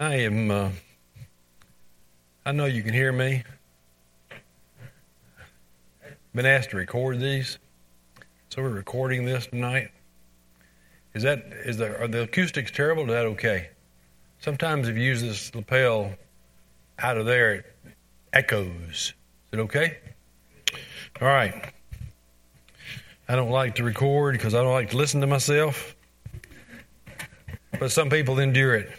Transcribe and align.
I 0.00 0.14
am, 0.14 0.48
uh, 0.48 0.70
I 2.46 2.52
know 2.52 2.66
you 2.66 2.84
can 2.84 2.94
hear 2.94 3.10
me. 3.10 3.42
Been 6.32 6.46
asked 6.46 6.70
to 6.70 6.76
record 6.76 7.18
these, 7.18 7.58
so 8.48 8.62
we're 8.62 8.68
recording 8.68 9.24
this 9.24 9.48
tonight. 9.48 9.90
Is 11.14 11.24
that, 11.24 11.40
is 11.64 11.78
the, 11.78 12.00
are 12.00 12.06
the 12.06 12.22
acoustics 12.22 12.70
terrible? 12.70 13.02
Is 13.04 13.08
that 13.08 13.26
okay? 13.26 13.70
Sometimes 14.38 14.86
if 14.86 14.96
you 14.96 15.02
use 15.02 15.20
this 15.20 15.52
lapel 15.52 16.12
out 17.00 17.16
of 17.16 17.26
there, 17.26 17.54
it 17.54 17.66
echoes. 18.32 18.68
Is 18.92 19.14
it 19.50 19.58
okay? 19.58 19.98
All 21.20 21.26
right. 21.26 21.72
I 23.28 23.34
don't 23.34 23.50
like 23.50 23.74
to 23.76 23.82
record 23.82 24.34
because 24.34 24.54
I 24.54 24.62
don't 24.62 24.74
like 24.74 24.90
to 24.90 24.96
listen 24.96 25.20
to 25.22 25.26
myself, 25.26 25.96
but 27.80 27.90
some 27.90 28.10
people 28.10 28.38
endure 28.38 28.76
it. 28.76 28.92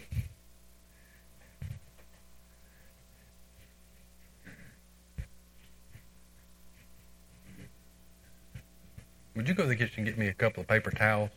Would 9.40 9.48
you 9.48 9.54
go 9.54 9.64
to 9.64 9.70
the 9.70 9.76
kitchen 9.78 10.00
and 10.00 10.06
get 10.06 10.18
me 10.18 10.28
a 10.28 10.34
couple 10.34 10.60
of 10.60 10.68
paper 10.68 10.92
towels? 10.92 11.30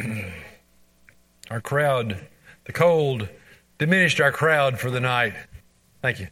our 1.50 1.60
crowd, 1.60 2.26
the 2.64 2.72
cold 2.72 3.28
diminished 3.76 4.22
our 4.22 4.32
crowd 4.32 4.78
for 4.78 4.90
the 4.90 5.00
night. 5.00 5.34
Thank 6.00 6.18
you. 6.18 6.28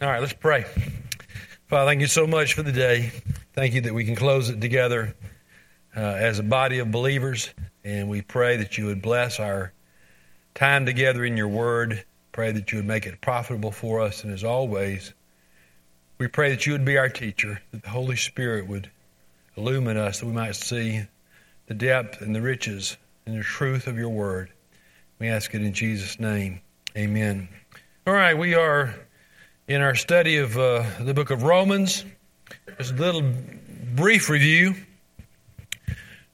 All 0.00 0.08
right, 0.08 0.20
let's 0.20 0.32
pray. 0.32 0.64
Father, 1.72 1.88
thank 1.88 2.02
you 2.02 2.06
so 2.06 2.26
much 2.26 2.52
for 2.52 2.62
the 2.62 2.70
day. 2.70 3.10
Thank 3.54 3.72
you 3.72 3.80
that 3.80 3.94
we 3.94 4.04
can 4.04 4.14
close 4.14 4.50
it 4.50 4.60
together 4.60 5.14
uh, 5.96 6.00
as 6.00 6.38
a 6.38 6.42
body 6.42 6.80
of 6.80 6.90
believers. 6.90 7.48
And 7.82 8.10
we 8.10 8.20
pray 8.20 8.58
that 8.58 8.76
you 8.76 8.84
would 8.84 9.00
bless 9.00 9.40
our 9.40 9.72
time 10.52 10.84
together 10.84 11.24
in 11.24 11.34
your 11.34 11.48
word. 11.48 12.04
Pray 12.30 12.52
that 12.52 12.70
you 12.70 12.76
would 12.76 12.86
make 12.86 13.06
it 13.06 13.18
profitable 13.22 13.72
for 13.72 14.02
us. 14.02 14.22
And 14.22 14.34
as 14.34 14.44
always, 14.44 15.14
we 16.18 16.28
pray 16.28 16.50
that 16.50 16.66
you 16.66 16.72
would 16.72 16.84
be 16.84 16.98
our 16.98 17.08
teacher, 17.08 17.62
that 17.70 17.82
the 17.82 17.88
Holy 17.88 18.16
Spirit 18.16 18.66
would 18.66 18.90
illumine 19.56 19.96
us, 19.96 20.20
that 20.20 20.26
we 20.26 20.32
might 20.32 20.56
see 20.56 21.00
the 21.68 21.74
depth 21.74 22.20
and 22.20 22.36
the 22.36 22.42
riches 22.42 22.98
and 23.24 23.38
the 23.38 23.42
truth 23.42 23.86
of 23.86 23.96
your 23.96 24.10
word. 24.10 24.52
We 25.18 25.28
ask 25.28 25.54
it 25.54 25.62
in 25.62 25.72
Jesus' 25.72 26.20
name. 26.20 26.60
Amen. 26.98 27.48
All 28.06 28.12
right, 28.12 28.36
we 28.36 28.54
are 28.54 28.94
in 29.68 29.80
our 29.80 29.94
study 29.94 30.38
of 30.38 30.58
uh, 30.58 30.84
the 31.00 31.14
book 31.14 31.30
of 31.30 31.44
Romans. 31.44 32.04
Just 32.78 32.92
a 32.92 32.96
little 32.96 33.22
brief 33.94 34.28
review. 34.28 34.74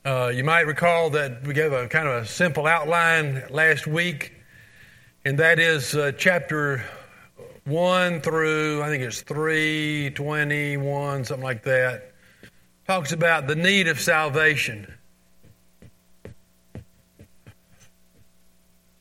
Uh, 0.04 0.32
you 0.34 0.42
might 0.42 0.66
recall 0.66 1.10
that 1.10 1.46
we 1.46 1.52
gave 1.52 1.72
a 1.72 1.86
kind 1.88 2.08
of 2.08 2.22
a 2.22 2.26
simple 2.26 2.66
outline 2.66 3.44
last 3.50 3.86
week, 3.86 4.32
and 5.26 5.38
that 5.38 5.58
is 5.58 5.94
uh, 5.94 6.12
chapter 6.16 6.82
1 7.66 8.22
through, 8.22 8.82
I 8.82 8.88
think 8.88 9.02
it's 9.02 9.20
321, 9.20 11.24
something 11.24 11.44
like 11.44 11.64
that, 11.64 12.12
talks 12.86 13.12
about 13.12 13.46
the 13.46 13.56
need 13.56 13.88
of 13.88 14.00
salvation. 14.00 14.90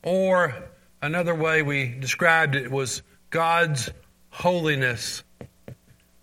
Or 0.04 0.54
another 1.02 1.34
way 1.34 1.62
we 1.62 1.88
described 1.88 2.56
it 2.56 2.70
was 2.70 3.02
God's 3.30 3.90
holiness 4.38 5.24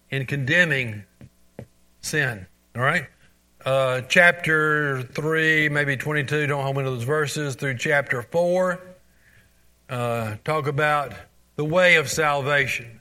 in 0.09 0.25
condemning 0.25 1.03
sin. 2.01 2.47
All 2.77 2.83
right? 2.83 3.09
Uh, 3.65 4.03
chapter 4.03 5.03
3, 5.03 5.69
maybe 5.69 5.97
22, 5.97 6.47
don't 6.47 6.63
hold 6.63 6.77
me 6.77 6.85
to 6.85 6.91
those 6.91 7.03
verses, 7.03 7.57
through 7.57 7.77
chapter 7.77 8.23
4, 8.23 8.81
uh, 9.91 10.37
talk 10.45 10.69
about 10.69 11.13
the 11.57 11.65
way 11.65 11.97
of 11.97 12.09
salvation. 12.09 13.01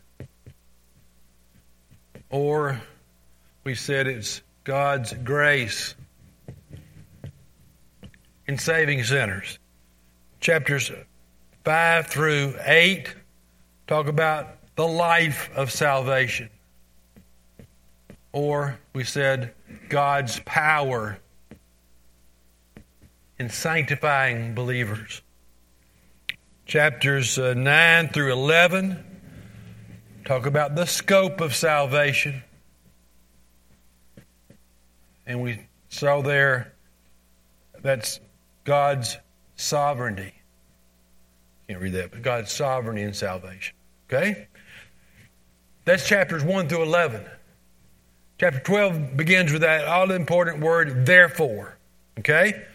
Or 2.32 2.82
we 3.64 3.76
said 3.76 4.08
it's 4.08 4.42
God's 4.64 5.14
grace 5.14 5.94
in 8.48 8.58
saving 8.58 9.04
sinners. 9.04 9.60
Chapters 10.40 10.92
5 11.66 12.08
through 12.08 12.56
8 12.66 13.14
talk 13.86 14.08
about 14.08 14.63
the 14.76 14.88
life 14.88 15.50
of 15.56 15.72
salvation. 15.72 16.50
Or 18.32 18.80
we 18.94 19.04
said 19.04 19.54
God's 19.90 20.40
power 20.46 21.20
in 23.38 23.50
sanctifying 23.50 24.56
believers 24.56 25.22
chapters 26.66 27.38
uh, 27.38 27.54
9 27.54 28.10
through 28.10 28.32
11 28.32 29.04
talk 30.26 30.46
about 30.46 30.76
the 30.76 30.86
scope 30.86 31.42
of 31.42 31.54
salvation. 31.54 32.42
And 35.26 35.42
we 35.42 35.60
saw 35.90 36.22
there 36.22 36.74
that's 37.82 38.20
God's 38.64 39.18
sovereignty. 39.56 40.34
Can't 41.68 41.82
read 41.82 41.94
that, 41.94 42.12
but 42.12 42.22
God's 42.22 42.52
sovereignty 42.52 43.04
in 43.04 43.14
salvation. 43.14 43.76
Okay? 44.10 44.48
That's 45.86 46.08
chapters 46.08 46.44
1 46.44 46.70
through 46.70 46.84
11. 46.84 47.26
Chapter 48.40 48.60
12 48.60 49.18
begins 49.18 49.52
with 49.52 49.62
that 49.62 49.86
all 49.86 50.12
important 50.12 50.62
word, 50.62 51.06
therefore. 51.06 51.78
Okay? 52.20 52.66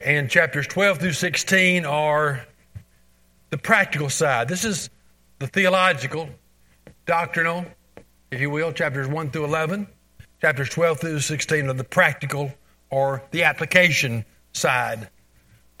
And 0.00 0.28
chapters 0.30 0.66
12 0.66 0.98
through 0.98 1.12
16 1.12 1.86
are 1.86 2.46
the 3.50 3.58
practical 3.58 4.10
side. 4.10 4.48
This 4.48 4.64
is 4.64 4.90
the 5.38 5.46
theological, 5.46 6.28
doctrinal, 7.06 7.64
if 8.30 8.40
you 8.40 8.50
will, 8.50 8.72
chapters 8.72 9.08
1 9.08 9.30
through 9.30 9.44
11. 9.44 9.86
Chapters 10.40 10.68
12 10.68 11.00
through 11.00 11.20
16 11.20 11.68
are 11.68 11.72
the 11.72 11.84
practical 11.84 12.52
or 12.90 13.22
the 13.30 13.44
application 13.44 14.24
side 14.52 15.08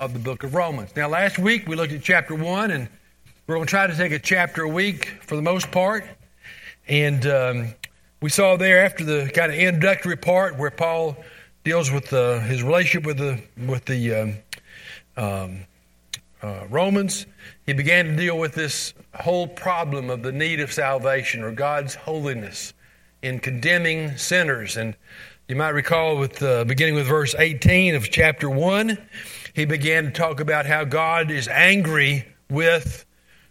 of 0.00 0.14
the 0.14 0.18
book 0.18 0.44
of 0.44 0.54
Romans. 0.54 0.96
Now, 0.96 1.08
last 1.08 1.38
week 1.38 1.68
we 1.68 1.76
looked 1.76 1.92
at 1.92 2.02
chapter 2.02 2.34
1, 2.34 2.70
and 2.70 2.88
we're 3.46 3.56
going 3.56 3.66
to 3.66 3.70
try 3.70 3.86
to 3.86 3.96
take 3.96 4.12
a 4.12 4.18
chapter 4.18 4.62
a 4.62 4.68
week 4.68 5.06
for 5.20 5.36
the 5.36 5.42
most 5.42 5.70
part. 5.70 6.04
And 6.88 7.26
um, 7.26 7.74
we 8.20 8.30
saw 8.30 8.56
there 8.56 8.84
after 8.84 9.04
the 9.04 9.30
kind 9.34 9.52
of 9.52 9.58
introductory 9.58 10.16
part 10.16 10.58
where 10.58 10.70
Paul 10.70 11.16
deals 11.64 11.90
with 11.90 12.12
uh, 12.12 12.40
his 12.40 12.62
relationship 12.62 13.06
with 13.06 13.18
the 13.18 13.42
with 13.66 13.84
the 13.86 14.14
um, 14.14 14.36
um, 15.16 15.66
uh, 16.42 16.66
Romans, 16.68 17.26
he 17.64 17.72
began 17.72 18.04
to 18.04 18.16
deal 18.16 18.38
with 18.38 18.54
this 18.54 18.92
whole 19.14 19.46
problem 19.46 20.10
of 20.10 20.22
the 20.22 20.32
need 20.32 20.60
of 20.60 20.72
salvation 20.72 21.42
or 21.42 21.52
God's 21.52 21.94
holiness 21.94 22.74
in 23.22 23.40
condemning 23.40 24.16
sinners. 24.18 24.76
And 24.76 24.94
you 25.48 25.56
might 25.56 25.70
recall, 25.70 26.18
with 26.18 26.42
uh, 26.42 26.64
beginning 26.64 26.94
with 26.94 27.06
verse 27.06 27.34
18 27.38 27.94
of 27.94 28.10
chapter 28.10 28.50
1, 28.50 28.98
he 29.54 29.64
began 29.64 30.04
to 30.04 30.10
talk 30.10 30.40
about 30.40 30.66
how 30.66 30.84
God 30.84 31.30
is 31.30 31.48
angry 31.48 32.26
with 32.50 33.03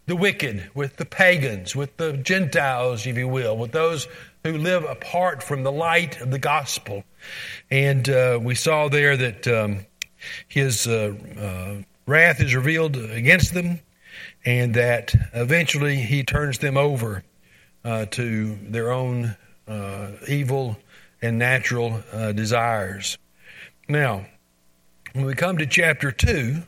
the 0.06 0.16
wicked, 0.16 0.70
with 0.74 0.98
the 0.98 1.06
pagans, 1.06 1.76
with 1.76 1.96
the 1.98 2.14
Gentiles, 2.14 3.08
if 3.08 3.18
you 3.18 3.28
will, 3.28 3.58
with 3.58 3.72
those 3.72 4.08
who 4.44 4.58
live 4.58 4.84
apart 4.84 5.42
from 5.42 5.64
the 5.64 5.72
light 5.72 6.20
of 6.20 6.32
the 6.32 6.40
gospel. 6.40 7.04
And 7.72 8.08
uh, 8.10 8.40
we 8.42 8.56
saw 8.56 8.90
there 8.90 9.16
that 9.16 9.48
um, 9.48 9.86
his 10.48 10.88
uh, 10.88 11.14
uh 11.40 11.82
wrath 12.06 12.42
is 12.42 12.54
revealed 12.54 12.98
against 12.98 13.54
them, 13.54 13.80
and 14.46 14.74
that 14.74 15.16
eventually 15.34 15.96
he 15.96 16.24
turns 16.24 16.60
them 16.60 16.78
over 16.78 17.24
uh, 17.86 18.06
to 18.08 18.58
their 18.70 18.92
own 18.92 19.36
uh, 19.68 20.12
evil 20.28 20.78
and 21.22 21.40
natural 21.40 22.04
uh, 22.12 22.34
desires. 22.34 23.18
Now, 23.88 24.26
when 25.14 25.26
we 25.26 25.34
come 25.34 25.58
to 25.58 25.66
chapter 25.66 26.12
2, 26.12 26.62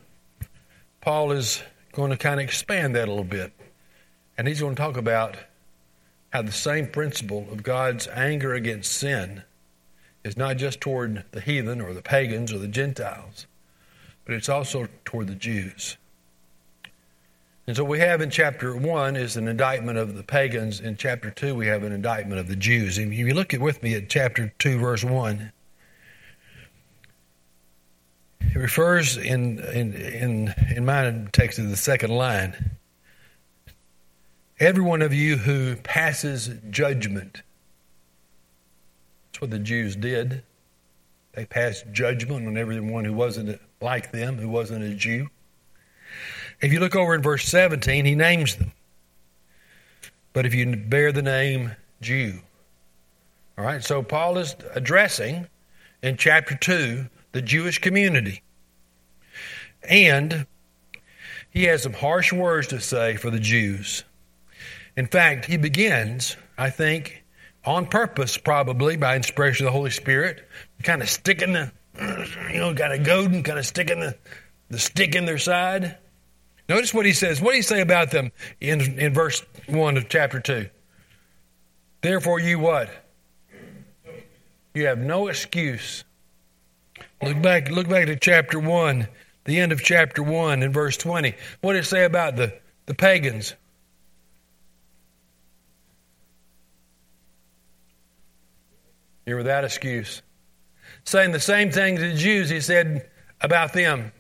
Paul 1.01 1.31
is 1.33 1.61
going 1.95 2.12
to 2.12 2.18
kind 2.18 2.39
of 2.39 2.44
expand 2.44 2.95
that 2.95 3.07
a 3.07 3.12
little 3.12 3.24
bit. 3.24 3.53
And 4.38 4.47
he's 4.47 4.59
going 4.59 4.75
to 4.75 4.81
talk 4.81 4.97
about 4.97 5.38
how 6.31 6.42
the 6.42 6.51
same 6.51 6.88
principle 6.88 7.47
of 7.51 7.63
God's 7.63 8.07
anger 8.09 8.53
against 8.53 8.92
sin 8.92 9.44
is 10.24 10.36
not 10.36 10.57
just 10.57 10.81
toward 10.81 11.24
the 11.31 11.39
heathen 11.39 11.80
or 11.80 11.94
the 11.94 12.01
pagans 12.01 12.51
or 12.51 12.57
the 12.57 12.68
Gentiles, 12.68 13.47
but 14.25 14.36
it's 14.36 14.50
also 14.50 14.88
toward 15.06 15.27
the 15.27 15.36
Jews. 15.36 15.97
And 17.68 17.75
so 17.75 17.83
we 17.83 18.00
have 18.00 18.21
in 18.21 18.30
chapter 18.30 18.75
1 18.75 19.15
is 19.15 19.38
an 19.38 19.48
indictment 19.48 19.98
of 19.98 20.15
the 20.15 20.24
pagans. 20.24 20.80
In 20.80 20.98
chapter 20.98 21.31
2, 21.31 21.56
we 21.56 21.68
have 21.68 21.83
an 21.83 21.91
indictment 21.91 22.39
of 22.39 22.48
the 22.48 22.56
Jews. 22.56 22.98
And 22.98 23.12
if 23.12 23.18
you 23.18 23.33
look 23.33 23.53
at, 23.53 23.62
with 23.62 23.81
me 23.81 23.95
at 23.95 24.09
chapter 24.09 24.53
2, 24.59 24.77
verse 24.77 25.03
1, 25.03 25.51
It 28.55 28.59
refers 28.59 29.17
in 29.17 29.59
in 29.59 29.93
in 29.93 30.55
in 30.73 30.85
my 30.85 31.25
text 31.33 31.57
to 31.57 31.63
the 31.63 31.75
second 31.75 32.11
line. 32.11 32.77
Every 34.61 34.81
one 34.81 35.01
of 35.01 35.13
you 35.13 35.35
who 35.35 35.75
passes 35.75 36.49
judgment. 36.69 37.41
That's 39.27 39.41
what 39.41 39.49
the 39.49 39.59
Jews 39.59 39.97
did. 39.97 40.41
They 41.33 41.45
passed 41.45 41.83
judgment 41.91 42.47
on 42.47 42.55
everyone 42.55 43.03
who 43.03 43.11
wasn't 43.11 43.59
like 43.81 44.13
them, 44.13 44.37
who 44.37 44.47
wasn't 44.47 44.85
a 44.85 44.93
Jew. 44.93 45.27
If 46.61 46.71
you 46.71 46.79
look 46.79 46.95
over 46.95 47.13
in 47.13 47.21
verse 47.21 47.43
17, 47.43 48.05
he 48.05 48.15
names 48.15 48.55
them. 48.55 48.71
But 50.31 50.45
if 50.45 50.53
you 50.53 50.77
bear 50.77 51.11
the 51.11 51.21
name 51.21 51.73
Jew. 51.99 52.39
All 53.57 53.65
right, 53.65 53.83
so 53.83 54.01
Paul 54.01 54.37
is 54.37 54.55
addressing 54.73 55.45
in 56.01 56.15
chapter 56.15 56.55
2 56.55 57.09
the 57.33 57.41
Jewish 57.41 57.79
community. 57.79 58.41
And 59.89 60.45
he 61.49 61.63
has 61.65 61.83
some 61.83 61.93
harsh 61.93 62.33
words 62.33 62.67
to 62.67 62.79
say 62.79 63.15
for 63.15 63.29
the 63.29 63.39
Jews. 63.39 64.03
In 64.97 65.07
fact, 65.07 65.45
he 65.45 65.57
begins, 65.57 66.37
I 66.57 66.69
think, 66.69 67.23
on 67.65 67.87
purpose, 67.87 68.37
probably 68.37 68.97
by 68.97 69.15
inspiration 69.15 69.65
of 69.65 69.73
the 69.73 69.77
Holy 69.77 69.91
Spirit, 69.91 70.47
kind 70.83 71.01
of 71.01 71.09
sticking 71.09 71.53
the, 71.53 71.71
you 72.51 72.59
know, 72.59 72.73
kind 72.73 72.93
of 72.93 73.05
goading, 73.05 73.43
kind 73.43 73.59
of 73.59 73.65
sticking 73.65 73.99
the, 73.99 74.15
the 74.69 74.79
stick 74.79 75.15
in 75.15 75.25
their 75.25 75.37
side. 75.37 75.97
Notice 76.67 76.93
what 76.93 77.05
he 77.05 77.13
says. 77.13 77.41
What 77.41 77.51
do 77.51 77.57
he 77.57 77.61
say 77.61 77.81
about 77.81 78.11
them 78.11 78.31
in, 78.59 78.99
in 78.99 79.13
verse 79.13 79.45
1 79.67 79.97
of 79.97 80.09
chapter 80.09 80.39
2? 80.39 80.67
Therefore, 82.01 82.39
you 82.39 82.59
what? 82.59 82.89
You 84.73 84.88
have 84.88 84.99
no 84.99 85.27
excuse. 85.27 86.03
Look 87.21 87.41
back, 87.41 87.69
look 87.71 87.88
back 87.88 88.07
to 88.07 88.15
chapter 88.15 88.59
1, 88.59 89.07
the 89.45 89.59
end 89.59 89.71
of 89.71 89.81
chapter 89.81 90.21
1 90.21 90.63
in 90.63 90.71
verse 90.71 90.97
20. 90.97 91.33
What 91.62 91.74
did 91.74 91.80
it 91.80 91.86
say 91.86 92.03
about 92.03 92.36
the, 92.36 92.53
the 92.88 92.94
pagans? 92.94 93.53
You're 99.25 99.38
without 99.38 99.63
excuse. 99.63 100.21
Saying 101.06 101.31
the 101.31 101.39
same 101.39 101.71
thing 101.71 101.95
to 101.95 102.09
the 102.09 102.15
Jews, 102.15 102.50
he 102.50 102.62
said 102.62 103.09
about 103.42 103.74
them. 103.74 104.12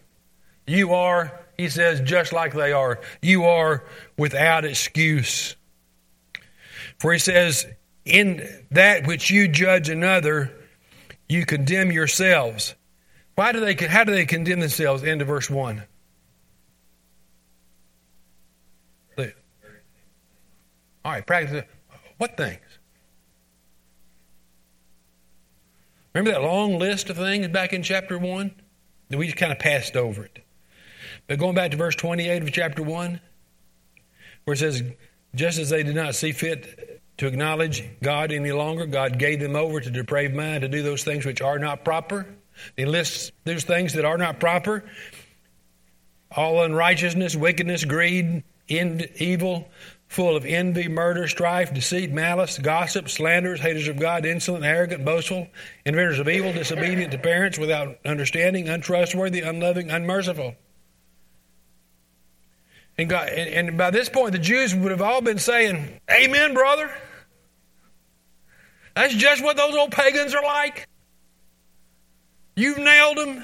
You 0.67 0.93
are, 0.93 1.45
he 1.57 1.69
says, 1.69 2.01
just 2.01 2.33
like 2.33 2.53
they 2.53 2.71
are. 2.71 2.99
You 3.21 3.45
are 3.45 3.83
without 4.17 4.65
excuse. 4.65 5.55
For 6.99 7.13
he 7.13 7.19
says, 7.19 7.65
in 8.03 8.47
that 8.71 9.05
which 9.05 9.29
you 9.29 9.47
judge 9.47 9.89
another, 9.89 10.51
you 11.27 11.45
condemn 11.45 11.91
yourselves. 11.91 12.75
Why 13.35 13.51
do 13.51 13.59
they, 13.59 13.75
how 13.85 14.03
do 14.03 14.11
they 14.11 14.25
condemn 14.25 14.61
themselves? 14.61 15.03
End 15.03 15.21
of 15.21 15.27
verse 15.27 15.49
1. 15.49 15.83
All 21.05 21.11
right, 21.11 21.25
practice. 21.25 21.63
What 22.17 22.35
things? 22.35 22.59
Remember 26.15 26.31
that 26.31 26.41
long 26.41 26.79
list 26.79 27.11
of 27.11 27.17
things 27.17 27.47
back 27.49 27.73
in 27.73 27.83
chapter 27.83 28.17
1? 28.17 28.51
That 29.09 29.17
we 29.17 29.27
just 29.27 29.37
kind 29.37 29.51
of 29.51 29.59
passed 29.59 29.95
over 29.95 30.25
it. 30.25 30.39
But 31.27 31.37
going 31.37 31.53
back 31.53 31.71
to 31.71 31.77
verse 31.77 31.95
28 31.95 32.41
of 32.41 32.51
chapter 32.51 32.81
1, 32.81 33.21
where 34.45 34.53
it 34.55 34.57
says, 34.57 34.81
Just 35.35 35.59
as 35.59 35.69
they 35.69 35.83
did 35.83 35.95
not 35.95 36.15
see 36.15 36.31
fit 36.31 37.03
to 37.17 37.27
acknowledge 37.27 37.87
God 38.01 38.31
any 38.31 38.51
longer, 38.51 38.87
God 38.87 39.19
gave 39.19 39.39
them 39.39 39.55
over 39.55 39.79
to 39.79 39.91
depraved 39.91 40.35
mind 40.35 40.61
to 40.61 40.67
do 40.67 40.81
those 40.81 41.03
things 41.03 41.23
which 41.23 41.41
are 41.41 41.59
not 41.59 41.85
proper. 41.85 42.25
He 42.75 42.85
lists 42.85 43.31
those 43.43 43.63
things 43.63 43.93
that 43.93 44.05
are 44.05 44.17
not 44.17 44.39
proper 44.39 44.83
all 46.35 46.63
unrighteousness, 46.63 47.35
wickedness, 47.35 47.85
greed, 47.85 48.43
evil, 48.67 49.69
full 50.07 50.35
of 50.35 50.45
envy, 50.45 50.87
murder, 50.87 51.27
strife, 51.27 51.73
deceit, 51.73 52.11
malice, 52.11 52.57
gossip, 52.57 53.09
slanders, 53.09 53.59
haters 53.59 53.87
of 53.87 53.99
God, 53.99 54.25
insolent, 54.25 54.65
arrogant, 54.65 55.05
boastful, 55.05 55.47
inventors 55.85 56.19
of 56.19 56.27
evil, 56.27 56.51
disobedient 56.51 57.11
to 57.11 57.17
parents, 57.17 57.57
without 57.57 57.97
understanding, 58.05 58.67
untrustworthy, 58.69 59.41
unloving, 59.41 59.89
unmerciful. 59.89 60.55
And, 62.97 63.09
God, 63.09 63.29
and, 63.29 63.69
and 63.69 63.77
by 63.77 63.91
this 63.91 64.09
point, 64.09 64.31
the 64.31 64.39
Jews 64.39 64.73
would 64.73 64.91
have 64.91 65.01
all 65.01 65.21
been 65.21 65.39
saying, 65.39 65.99
Amen, 66.09 66.53
brother. 66.53 66.89
That's 68.95 69.13
just 69.13 69.43
what 69.43 69.57
those 69.57 69.75
old 69.75 69.91
pagans 69.91 70.33
are 70.33 70.43
like. 70.43 70.87
You've 72.55 72.77
nailed 72.77 73.17
him. 73.17 73.43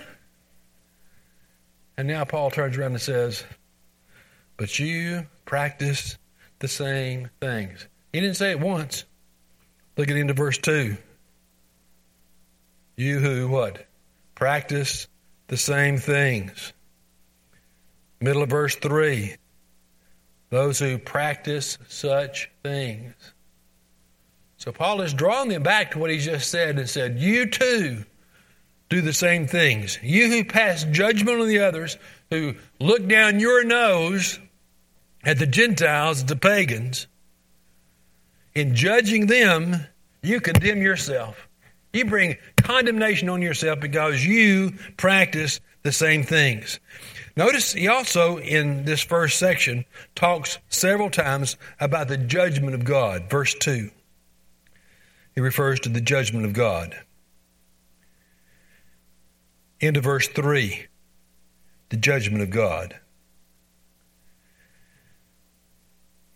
And 1.97 2.07
now 2.07 2.23
Paul 2.23 2.49
turns 2.49 2.77
around 2.77 2.93
and 2.93 3.01
says, 3.01 3.43
But 4.57 4.79
you 4.79 5.27
practice 5.45 6.17
the 6.59 6.67
same 6.67 7.29
things. 7.41 7.87
He 8.13 8.21
didn't 8.21 8.37
say 8.37 8.51
it 8.51 8.59
once. 8.59 9.03
Look 9.97 10.09
at 10.09 10.15
into 10.15 10.33
verse 10.33 10.57
2. 10.57 10.95
You 12.95 13.19
who 13.19 13.49
what? 13.49 13.85
Practice 14.35 15.07
the 15.47 15.57
same 15.57 15.97
things. 15.97 16.71
Middle 18.21 18.43
of 18.43 18.49
verse 18.49 18.75
3. 18.75 19.35
Those 20.49 20.79
who 20.79 20.97
practice 20.97 21.77
such 21.87 22.49
things. 22.63 23.13
So 24.57 24.71
Paul 24.71 25.01
is 25.01 25.13
drawing 25.13 25.49
them 25.49 25.63
back 25.63 25.91
to 25.91 25.99
what 25.99 26.11
he 26.11 26.19
just 26.19 26.49
said 26.49 26.77
and 26.77 26.89
said, 26.89 27.19
You 27.19 27.47
too 27.47 28.05
do 28.91 29.01
the 29.01 29.13
same 29.13 29.47
things. 29.47 29.97
You 30.03 30.27
who 30.27 30.43
pass 30.43 30.83
judgment 30.83 31.39
on 31.39 31.47
the 31.47 31.59
others, 31.59 31.97
who 32.29 32.55
look 32.79 33.07
down 33.07 33.39
your 33.39 33.63
nose 33.63 34.37
at 35.23 35.39
the 35.39 35.47
Gentiles, 35.47 36.25
the 36.25 36.35
pagans, 36.35 37.07
in 38.53 38.75
judging 38.75 39.27
them, 39.27 39.87
you 40.21 40.41
condemn 40.41 40.81
yourself. 40.81 41.47
You 41.93 42.03
bring 42.03 42.35
condemnation 42.57 43.29
on 43.29 43.41
yourself 43.41 43.79
because 43.79 44.25
you 44.25 44.73
practice 44.97 45.61
the 45.83 45.93
same 45.93 46.23
things. 46.23 46.81
Notice 47.37 47.71
he 47.71 47.87
also, 47.87 48.39
in 48.39 48.83
this 48.83 49.01
first 49.01 49.39
section, 49.39 49.85
talks 50.15 50.57
several 50.67 51.09
times 51.09 51.55
about 51.79 52.09
the 52.09 52.17
judgment 52.17 52.75
of 52.75 52.83
God. 52.83 53.29
Verse 53.29 53.53
2. 53.53 53.89
He 55.33 55.39
refers 55.39 55.79
to 55.81 55.89
the 55.89 56.01
judgment 56.01 56.45
of 56.45 56.51
God. 56.51 56.93
Into 59.81 59.99
verse 59.99 60.27
3, 60.27 60.85
the 61.89 61.97
judgment 61.97 62.43
of 62.43 62.51
God. 62.51 62.95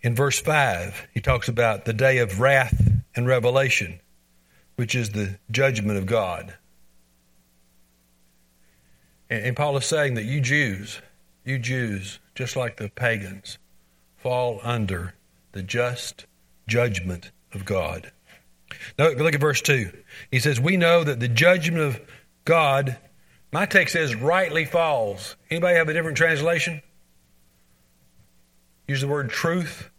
In 0.02 0.16
verse 0.16 0.40
5, 0.40 1.08
he 1.14 1.22
talks 1.22 1.48
about 1.48 1.86
the 1.86 1.94
day 1.94 2.18
of 2.18 2.40
wrath 2.40 2.92
and 3.16 3.28
revelation, 3.28 4.00
which 4.76 4.96
is 4.96 5.12
the 5.12 5.38
judgment 5.52 6.00
of 6.00 6.08
God. 6.08 6.56
And, 9.30 9.56
Paul 9.56 9.78
is 9.78 9.86
saying 9.86 10.16
that 10.16 10.26
you 10.26 10.42
Jews, 10.42 11.00
you 11.44 11.60
Jews, 11.60 12.20
just 12.34 12.56
like 12.56 12.78
the 12.78 12.90
pagans, 12.90 13.60
fall 14.18 14.60
under 14.64 15.14
the 15.52 15.64
just 15.64 16.26
judgment 16.68 17.32
of 17.54 17.64
God. 17.64 18.12
Now, 18.98 19.10
look 19.10 19.36
at 19.36 19.42
verse 19.42 19.62
2. 19.62 19.92
He 20.32 20.40
says, 20.40 20.60
We 20.60 20.78
know 20.78 21.04
that 21.04 21.20
the 21.20 21.28
judgment 21.28 21.84
of 21.84 22.02
God, 22.44 22.98
my 23.56 23.66
text 23.66 23.94
says, 23.94 24.14
rightly 24.16 24.66
falls. 24.66 25.38
Anybody 25.50 25.78
have 25.78 25.88
a 25.88 25.94
different 25.94 26.18
translation? 26.18 26.82
Use 28.86 29.00
the 29.00 29.08
word 29.08 29.30
truth. 29.30 29.90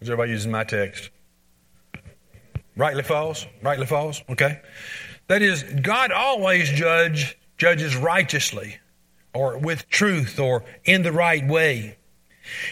Is 0.00 0.10
everybody 0.10 0.32
using 0.32 0.50
my 0.50 0.64
text? 0.64 1.10
Rightly 2.76 3.04
false? 3.04 3.46
Rightly 3.62 3.86
false? 3.86 4.20
Okay. 4.30 4.60
That 5.28 5.42
is, 5.42 5.62
God 5.62 6.10
always 6.10 6.68
judge, 6.68 7.38
judges 7.56 7.94
righteously 7.94 8.80
or 9.32 9.58
with 9.58 9.88
truth 9.90 10.40
or 10.40 10.64
in 10.84 11.02
the 11.02 11.12
right 11.12 11.46
way. 11.46 11.98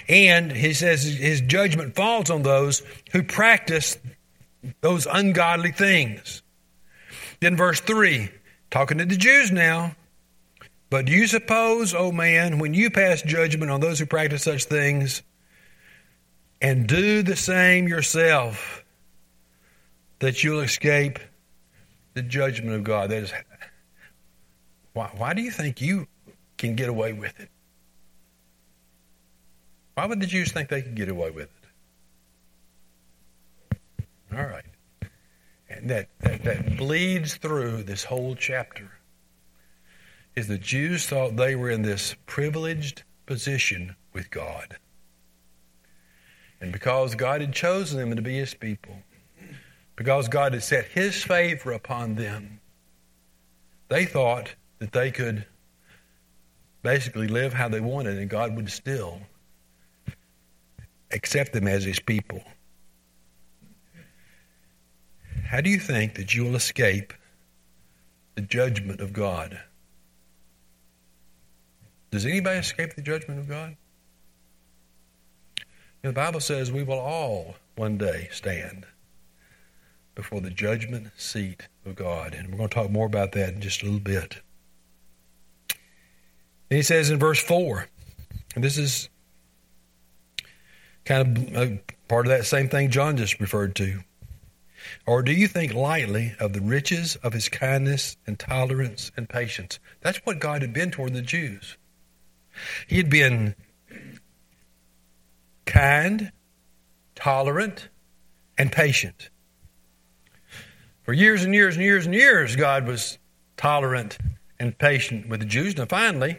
And 0.09 0.51
he 0.51 0.73
says 0.73 1.05
his 1.05 1.41
judgment 1.41 1.95
falls 1.95 2.31
on 2.31 2.43
those 2.43 2.83
who 3.13 3.23
practice 3.23 3.97
those 4.81 5.07
ungodly 5.07 5.71
things. 5.71 6.43
Then, 7.41 7.57
verse 7.57 7.81
3, 7.81 8.31
talking 8.71 8.99
to 8.99 9.05
the 9.05 9.17
Jews 9.17 9.53
now. 9.53 9.95
But 10.91 11.05
do 11.05 11.13
you 11.13 11.27
suppose, 11.27 11.95
O 11.95 11.99
oh 11.99 12.13
man, 12.13 12.59
when 12.59 12.75
you 12.75 12.91
pass 12.91 13.23
judgment 13.23 13.71
on 13.71 13.81
those 13.81 13.99
who 13.99 14.07
practice 14.07 14.43
such 14.43 14.65
things, 14.65 15.23
and 16.61 16.87
do 16.87 17.23
the 17.23 17.37
same 17.37 17.87
yourself, 17.87 18.85
that 20.19 20.43
you'll 20.43 20.61
escape 20.61 21.19
the 22.15 22.23
judgment 22.23 22.75
of 22.75 22.85
God. 22.85 23.11
That 23.11 23.23
is, 23.25 23.33
why, 24.93 25.11
why 25.17 25.35
do 25.35 25.43
you 25.43 25.51
think 25.51 25.81
you 25.81 26.07
can 26.57 26.75
get 26.75 26.89
away 26.89 27.13
with 27.13 27.39
it? 27.39 27.49
Why 29.95 30.07
would 30.07 30.21
the 30.21 30.27
Jews 30.27 30.53
think 30.53 30.69
they 30.69 30.83
could 30.83 30.95
get 30.95 31.09
away 31.09 31.31
with 31.31 31.49
it? 33.71 33.79
All 34.37 34.45
right. 34.45 34.65
That, 35.85 36.09
that, 36.21 36.45
that 36.45 36.77
bleeds 36.77 37.37
through 37.37 37.85
this 37.85 38.05
whole 38.05 38.35
chapter. 38.35 38.91
is 40.37 40.49
the 40.49 40.59
Jews 40.59 41.07
thought 41.07 41.37
they 41.37 41.57
were 41.57 41.71
in 41.71 41.83
this 41.83 42.15
privileged 42.27 43.03
position 43.27 43.97
with 44.13 44.31
God. 44.31 44.77
And 46.61 46.73
because 46.73 47.15
God 47.15 47.41
had 47.41 47.53
chosen 47.53 47.99
them 47.99 48.17
to 48.17 48.23
be 48.23 48.39
his 48.39 48.55
people, 48.55 48.97
because 49.97 50.29
God 50.29 50.53
had 50.53 50.63
set 50.63 50.87
his 50.87 51.23
favor 51.23 51.73
upon 51.73 52.15
them, 52.15 52.61
they 53.89 54.05
thought 54.05 54.55
that 54.79 54.93
they 54.93 55.11
could 55.11 55.47
basically 56.83 57.29
live 57.29 57.53
how 57.53 57.69
they 57.69 57.81
wanted 57.81 58.19
and 58.19 58.31
God 58.31 58.55
would 58.57 58.71
still 58.71 59.21
accept 61.11 61.53
them 61.53 61.67
as 61.67 61.85
his 61.85 61.99
people. 62.01 62.43
How 65.49 65.63
do 65.63 65.71
you 65.71 65.79
think 65.79 66.17
that 66.17 66.35
you 66.35 66.45
will 66.45 66.57
escape 66.57 67.15
the 68.35 68.43
judgment 68.43 69.01
of 69.01 69.15
God? 69.15 69.59
Does 72.11 72.27
anybody 72.27 72.59
escape 72.59 72.95
the 72.95 73.03
judgment 73.03 73.41
of 73.41 73.49
God? 73.49 73.77
the 76.03 76.13
Bible 76.13 76.41
says 76.41 76.71
we 76.71 76.83
will 76.83 76.99
all 76.99 77.57
one 77.77 77.97
day 77.97 78.29
stand 78.31 78.85
before 80.15 80.43
the 80.43 80.51
judgment 80.51 81.09
seat 81.17 81.67
of 81.87 81.97
God. 81.97 82.35
And 82.35 82.51
we're 82.51 82.59
going 82.59 82.69
to 82.69 82.75
talk 82.75 82.91
more 82.91 83.07
about 83.07 83.33
that 83.33 83.55
in 83.55 83.63
just 83.63 83.83
a 83.83 83.87
little 83.87 84.01
bit. 84.01 84.37
And 86.71 86.77
he 86.77 86.83
says 86.83 87.09
in 87.09 87.19
verse 87.19 87.43
4, 87.43 87.87
and 88.55 88.63
this 88.63 88.77
is 88.77 89.09
kind 91.07 91.57
of 91.57 91.79
part 92.07 92.27
of 92.27 92.31
that 92.31 92.45
same 92.45 92.69
thing 92.69 92.91
John 92.91 93.17
just 93.17 93.41
referred 93.41 93.75
to. 93.77 94.01
Or 95.07 95.23
do 95.23 95.33
you 95.33 95.49
think 95.49 95.75
lightly 95.75 96.35
of 96.39 96.53
the 96.53 96.61
riches 96.61 97.17
of 97.17 97.33
his 97.33 97.49
kindness 97.49 98.17
and 98.27 98.39
tolerance 98.39 99.11
and 99.17 99.29
patience? 99.29 99.79
That's 100.01 100.19
what 100.19 100.39
God 100.39 100.63
had 100.63 100.73
been 100.73 100.91
toward 100.91 101.15
the 101.15 101.23
Jews. 101.23 101.77
He 102.87 102.97
had 102.97 103.11
been 103.11 103.55
kind, 105.67 106.33
tolerant, 107.15 107.89
and 108.57 108.73
patient. 108.73 109.31
For 111.03 111.13
years 111.13 111.45
and 111.45 111.55
years 111.55 111.77
and 111.77 111.85
years 111.85 112.07
and 112.07 112.15
years, 112.15 112.57
God 112.57 112.87
was 112.87 113.19
tolerant 113.57 114.19
and 114.59 114.77
patient 114.77 115.29
with 115.29 115.41
the 115.41 115.47
Jews. 115.47 115.77
Now, 115.77 115.87
finally, 115.87 116.39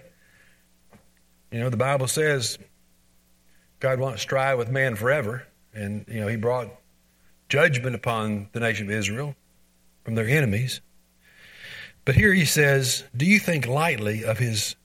you 1.52 1.60
know, 1.60 1.70
the 1.70 1.78
Bible 1.78 2.08
says 2.08 2.58
God 3.80 4.00
won't 4.00 4.20
strive 4.20 4.58
with 4.58 4.70
man 4.70 4.96
forever. 4.96 5.48
And, 5.74 6.06
you 6.08 6.20
know, 6.20 6.28
he 6.28 6.36
brought 6.36 6.70
judgment 7.50 7.96
upon 7.96 8.50
the 8.54 8.60
nation 8.60 8.88
of 8.88 8.92
Israel 8.92 9.36
from 10.04 10.16
their 10.16 10.28
enemies. 10.28 10.82
But 12.06 12.16
here 12.16 12.34
he 12.34 12.46
says, 12.46 13.04
Do 13.16 13.26
you 13.26 13.40
think 13.40 13.68
lightly 13.68 14.24
of 14.24 14.38
his 14.38 14.76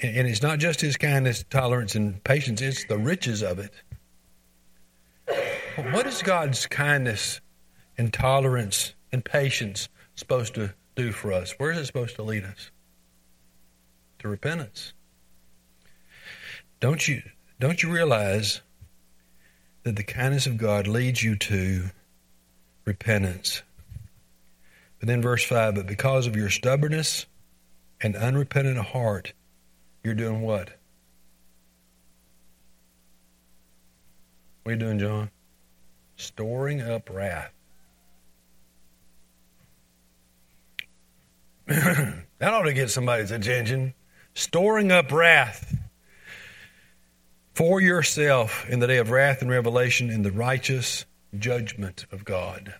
and 0.00 0.26
it's 0.26 0.42
not 0.42 0.58
just 0.58 0.80
his 0.80 0.96
kindness, 0.96 1.44
tolerance, 1.50 1.94
and 1.94 2.22
patience, 2.24 2.62
it's 2.62 2.84
the 2.84 2.96
riches 2.96 3.42
of 3.42 3.58
it. 3.58 3.72
What 5.92 6.06
is 6.06 6.22
God's 6.22 6.66
kindness 6.66 7.40
and 7.98 8.12
tolerance 8.12 8.94
and 9.12 9.24
patience 9.24 9.88
supposed 10.14 10.54
to 10.54 10.72
do 10.94 11.12
for 11.12 11.32
us? 11.32 11.54
Where 11.58 11.72
is 11.72 11.78
it 11.78 11.86
supposed 11.86 12.16
to 12.16 12.22
lead 12.22 12.44
us? 12.44 12.70
To 14.20 14.28
repentance. 14.28 14.94
Don't 16.80 17.06
you 17.06 17.22
don't 17.60 17.82
you 17.82 17.90
realize 17.90 18.60
that 19.82 19.96
the 19.96 20.02
kindness 20.02 20.46
of 20.46 20.56
God 20.56 20.86
leads 20.86 21.22
you 21.22 21.36
to 21.36 21.90
repentance? 22.84 23.62
But 24.98 25.08
then 25.08 25.20
verse 25.20 25.42
5, 25.42 25.74
but 25.74 25.86
because 25.86 26.26
of 26.26 26.36
your 26.36 26.48
stubbornness 26.48 27.26
and 28.00 28.14
unrepentant 28.14 28.78
heart, 28.78 29.32
you're 30.04 30.14
doing 30.14 30.42
what? 30.42 30.70
What 34.62 34.70
are 34.70 34.74
you 34.74 34.80
doing, 34.80 34.98
John? 35.00 35.30
Storing 36.16 36.80
up 36.80 37.10
wrath. 37.10 37.52
that 41.66 42.24
ought 42.40 42.62
to 42.62 42.72
get 42.72 42.90
somebody's 42.90 43.32
attention. 43.32 43.94
Storing 44.34 44.92
up 44.92 45.10
wrath 45.10 45.74
for 47.54 47.80
yourself 47.80 48.68
in 48.68 48.80
the 48.80 48.86
day 48.86 48.98
of 48.98 49.10
wrath 49.10 49.42
and 49.42 49.50
revelation 49.50 50.10
in 50.10 50.22
the 50.22 50.32
righteous 50.32 51.04
judgment 51.38 52.06
of 52.10 52.24
God. 52.24 52.74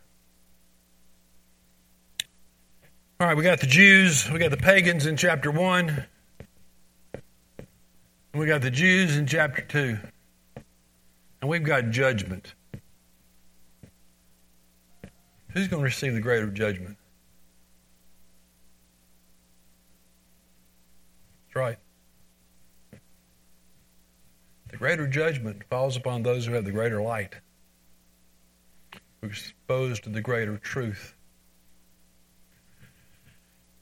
All 3.21 3.27
right, 3.27 3.37
we 3.37 3.45
got 3.45 3.61
the 3.61 3.67
Jews, 3.67 4.29
we 4.31 4.39
got 4.39 4.51
the 4.51 4.57
pagans 4.57 5.07
in 5.07 5.17
chapter 5.17 5.51
1. 5.51 6.07
And 8.33 8.41
we 8.41 8.47
got 8.47 8.63
the 8.63 8.71
Jews 8.71 9.17
in 9.17 9.27
chapter 9.27 9.63
2. 9.63 9.99
And 11.41 11.51
we've 11.51 11.63
got 11.63 11.91
judgment. 11.91 12.55
Who's 15.51 15.69
going 15.69 15.83
to 15.83 15.85
receive 15.85 16.15
the 16.15 16.21
greater 16.21 16.47
judgment? 16.47 16.97
That's 21.47 21.57
right. 21.57 21.79
The 24.71 24.72
greater 24.83 25.07
judgment 25.07 25.63
falls 25.71 25.97
upon 25.97 26.25
those 26.25 26.45
who 26.45 26.55
have 26.55 26.65
the 26.65 26.73
greater 26.73 27.01
light, 27.01 27.37
who 29.21 29.29
are 29.29 29.31
exposed 29.31 30.03
to 30.03 30.11
the 30.11 30.21
greater 30.21 30.59
truth. 30.59 31.15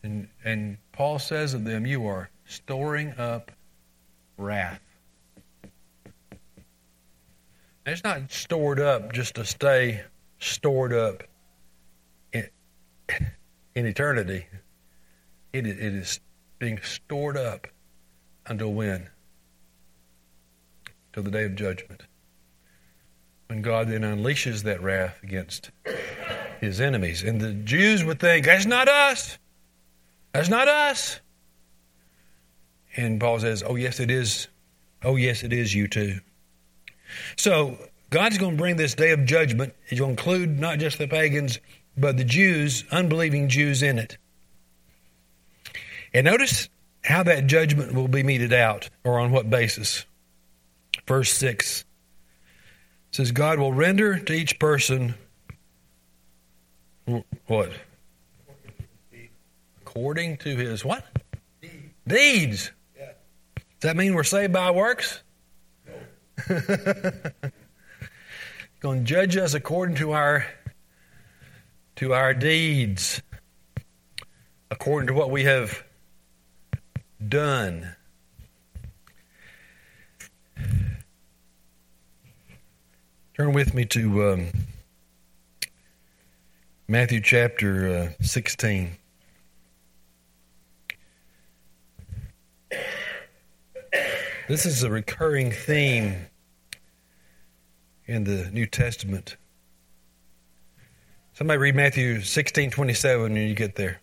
And, 0.02 0.28
and 0.44 0.76
Paul 0.92 1.18
says 1.18 1.54
of 1.54 1.64
them, 1.64 1.86
You 1.86 2.06
are 2.06 2.28
storing 2.44 3.14
up 3.16 3.50
wrath. 4.36 4.82
It's 7.86 8.04
not 8.04 8.30
stored 8.30 8.78
up 8.78 9.14
just 9.14 9.36
to 9.36 9.46
stay 9.46 10.02
stored 10.38 10.92
up 10.92 11.22
in, 12.34 12.46
in 13.74 13.86
eternity. 13.86 14.44
It, 15.54 15.66
it 15.66 15.78
is 15.78 16.20
being 16.58 16.78
stored 16.82 17.38
up 17.38 17.68
until 18.44 18.74
when? 18.74 19.08
Till 21.12 21.22
the 21.22 21.30
day 21.30 21.44
of 21.44 21.54
judgment. 21.54 22.02
When 23.48 23.62
God 23.62 23.88
then 23.88 24.02
unleashes 24.02 24.62
that 24.62 24.82
wrath 24.82 25.18
against 25.22 25.70
his 26.60 26.80
enemies. 26.80 27.22
And 27.22 27.40
the 27.40 27.52
Jews 27.52 28.04
would 28.04 28.20
think, 28.20 28.46
that's 28.46 28.66
not 28.66 28.88
us. 28.88 29.38
That's 30.32 30.48
not 30.48 30.68
us. 30.68 31.20
And 32.96 33.20
Paul 33.20 33.40
says, 33.40 33.62
Oh, 33.66 33.76
yes, 33.76 34.00
it 34.00 34.10
is. 34.10 34.48
Oh, 35.02 35.16
yes, 35.16 35.42
it 35.42 35.52
is 35.52 35.74
you 35.74 35.88
too. 35.88 36.20
So 37.36 37.78
God's 38.10 38.38
going 38.38 38.52
to 38.52 38.56
bring 38.56 38.76
this 38.76 38.94
day 38.94 39.10
of 39.10 39.24
judgment. 39.24 39.74
He's 39.88 39.98
going 39.98 40.16
to 40.16 40.20
include 40.20 40.58
not 40.60 40.78
just 40.78 40.98
the 40.98 41.08
pagans, 41.08 41.58
but 41.96 42.16
the 42.16 42.24
Jews, 42.24 42.84
unbelieving 42.90 43.48
Jews 43.48 43.82
in 43.82 43.98
it. 43.98 44.18
And 46.12 46.24
notice 46.24 46.68
how 47.04 47.22
that 47.22 47.46
judgment 47.46 47.94
will 47.94 48.08
be 48.08 48.22
meted 48.22 48.52
out, 48.52 48.90
or 49.04 49.18
on 49.20 49.30
what 49.30 49.48
basis. 49.48 50.04
Verse 51.10 51.32
6 51.32 51.84
says, 53.10 53.32
God 53.32 53.58
will 53.58 53.72
render 53.72 54.16
to 54.16 54.32
each 54.32 54.60
person 54.60 55.16
what? 57.48 57.72
According 59.80 60.36
to 60.36 60.54
his 60.54 60.84
what? 60.84 61.04
Deeds. 62.06 62.70
Does 62.96 63.08
that 63.80 63.96
mean 63.96 64.14
we're 64.14 64.22
saved 64.22 64.52
by 64.52 64.70
works? 64.70 65.20
No. 66.48 66.52
going 68.78 69.00
to 69.00 69.04
judge 69.04 69.36
us 69.36 69.54
according 69.54 69.96
to 69.96 70.12
our 70.12 70.46
to 71.96 72.14
our 72.14 72.34
deeds, 72.34 73.20
according 74.70 75.08
to 75.08 75.14
what 75.14 75.32
we 75.32 75.42
have 75.42 75.82
done. 77.26 77.96
Turn 83.40 83.54
with 83.54 83.72
me 83.72 83.86
to 83.86 84.32
um, 84.32 84.48
Matthew 86.86 87.22
chapter 87.22 88.12
uh, 88.20 88.22
16. 88.22 88.98
This 94.46 94.66
is 94.66 94.82
a 94.82 94.90
recurring 94.90 95.52
theme 95.52 96.26
in 98.04 98.24
the 98.24 98.50
New 98.52 98.66
Testament. 98.66 99.38
Somebody 101.32 101.56
read 101.56 101.74
Matthew 101.74 102.20
16 102.20 102.70
27 102.70 103.22
when 103.22 103.36
you 103.36 103.54
get 103.54 103.76
there. 103.76 104.02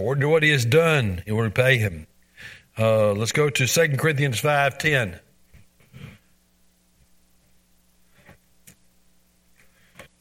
according 0.00 0.22
to 0.22 0.28
what 0.30 0.42
he 0.42 0.48
has 0.48 0.64
done, 0.64 1.22
he 1.26 1.32
will 1.32 1.42
repay 1.42 1.76
him. 1.76 2.06
Uh, 2.78 3.12
let's 3.12 3.32
go 3.32 3.50
to 3.50 3.66
2 3.66 3.98
Corinthians 3.98 4.40
5.10. 4.40 5.20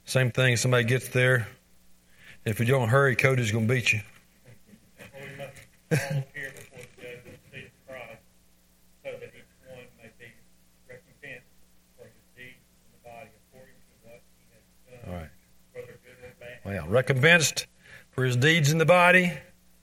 Same 0.04 0.32
thing, 0.32 0.58
somebody 0.58 0.84
gets 0.84 1.08
there. 1.08 1.48
If 2.44 2.60
you 2.60 2.66
don't 2.66 2.90
hurry, 2.90 3.16
Cody's 3.16 3.54
going 3.54 3.70
to 3.70 3.74
beat 3.74 3.94
you. 3.94 4.02
All 15.08 15.14
right. 15.14 15.30
Well, 16.66 16.88
recompensed 16.90 17.66
for 18.12 18.26
his 18.26 18.36
deeds 18.36 18.74
in 18.74 18.78
the 18.78 18.86
body, 18.86 19.32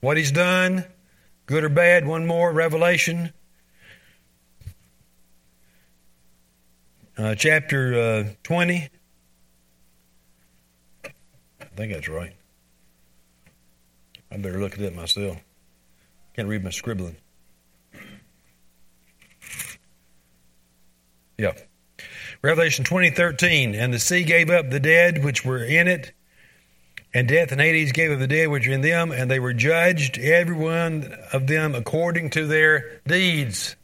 what 0.01 0.17
he's 0.17 0.31
done, 0.31 0.85
good 1.45 1.63
or 1.63 1.69
bad. 1.69 2.05
One 2.05 2.25
more, 2.25 2.51
Revelation. 2.51 3.33
Uh, 7.17 7.33
chapter 7.33 7.99
uh, 7.99 8.33
20. 8.43 8.89
I 11.03 11.65
think 11.75 11.93
that's 11.93 12.07
right. 12.07 12.33
I 14.31 14.37
better 14.37 14.59
look 14.59 14.73
at 14.73 14.81
it 14.81 14.95
myself. 14.95 15.37
Can't 16.35 16.47
read 16.47 16.63
my 16.63 16.69
scribbling. 16.69 17.15
Yeah. 21.37 21.53
Revelation 22.41 22.83
20, 22.85 23.11
13. 23.11 23.75
And 23.75 23.93
the 23.93 23.99
sea 23.99 24.23
gave 24.23 24.49
up 24.49 24.69
the 24.69 24.79
dead 24.79 25.23
which 25.23 25.45
were 25.45 25.63
in 25.63 25.87
it, 25.87 26.13
and 27.13 27.27
death 27.27 27.51
and 27.51 27.61
Hades 27.61 27.91
gave 27.91 28.11
up 28.11 28.19
the 28.19 28.27
dead 28.27 28.49
which 28.49 28.67
were 28.67 28.73
in 28.73 28.81
them, 28.81 29.11
and 29.11 29.31
they 29.31 29.39
were 29.39 29.53
judged, 29.53 30.19
every 30.19 30.55
one 30.55 31.15
of 31.31 31.47
them 31.47 31.73
according 31.73 32.31
to 32.31 32.45
their 32.45 33.01
deeds. 33.07 33.75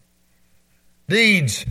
Deeds. 1.07 1.65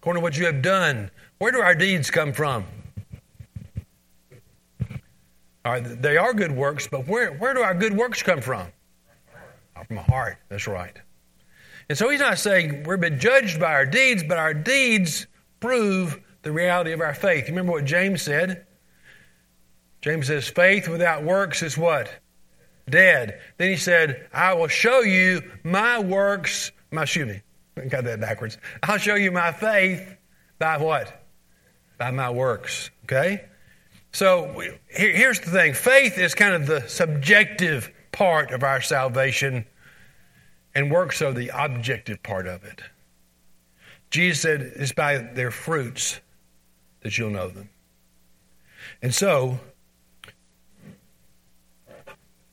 According 0.00 0.20
to 0.20 0.22
what 0.22 0.36
you 0.36 0.46
have 0.46 0.62
done. 0.62 1.10
Where 1.38 1.52
do 1.52 1.60
our 1.60 1.74
deeds 1.74 2.10
come 2.10 2.32
from? 2.32 2.64
All 5.64 5.72
right, 5.72 6.02
they 6.02 6.18
are 6.18 6.34
good 6.34 6.52
works, 6.52 6.86
but 6.86 7.08
where, 7.08 7.32
where 7.32 7.54
do 7.54 7.60
our 7.60 7.74
good 7.74 7.96
works 7.96 8.22
come 8.22 8.42
from? 8.42 8.68
From 9.86 9.96
the 9.96 10.02
heart. 10.02 10.36
That's 10.48 10.66
right. 10.66 10.96
And 11.88 11.96
so 11.96 12.08
he's 12.08 12.20
not 12.20 12.38
saying 12.38 12.84
we're 12.84 12.96
been 12.96 13.18
judged 13.18 13.60
by 13.60 13.72
our 13.72 13.86
deeds, 13.86 14.22
but 14.22 14.38
our 14.38 14.54
deeds 14.54 15.26
prove 15.60 16.20
the 16.42 16.52
reality 16.52 16.92
of 16.92 17.00
our 17.00 17.14
faith. 17.14 17.48
You 17.48 17.52
remember 17.54 17.72
what 17.72 17.84
James 17.84 18.22
said? 18.22 18.66
James 20.04 20.26
says, 20.26 20.46
faith 20.46 20.86
without 20.86 21.24
works 21.24 21.62
is 21.62 21.78
what? 21.78 22.12
Dead. 22.90 23.40
Then 23.56 23.70
he 23.70 23.76
said, 23.78 24.28
I 24.34 24.52
will 24.52 24.68
show 24.68 25.00
you 25.00 25.40
my 25.62 25.98
works, 25.98 26.72
my 26.90 27.04
excuse 27.04 27.26
me, 27.26 27.40
I 27.78 27.86
got 27.88 28.04
that 28.04 28.20
backwards. 28.20 28.58
I'll 28.82 28.98
show 28.98 29.14
you 29.14 29.32
my 29.32 29.50
faith 29.50 30.14
by 30.58 30.76
what? 30.76 31.24
By 31.96 32.10
my 32.10 32.28
works. 32.28 32.90
Okay? 33.04 33.46
So 34.12 34.60
here, 34.94 35.16
here's 35.16 35.40
the 35.40 35.50
thing 35.50 35.72
faith 35.72 36.18
is 36.18 36.34
kind 36.34 36.54
of 36.54 36.66
the 36.66 36.86
subjective 36.86 37.90
part 38.12 38.50
of 38.50 38.62
our 38.62 38.82
salvation, 38.82 39.64
and 40.74 40.90
works 40.90 41.22
are 41.22 41.32
the 41.32 41.50
objective 41.54 42.22
part 42.22 42.46
of 42.46 42.62
it. 42.64 42.82
Jesus 44.10 44.42
said 44.42 44.60
it's 44.60 44.92
by 44.92 45.16
their 45.16 45.50
fruits 45.50 46.20
that 47.00 47.16
you'll 47.16 47.30
know 47.30 47.48
them. 47.48 47.70
And 49.00 49.14
so, 49.14 49.60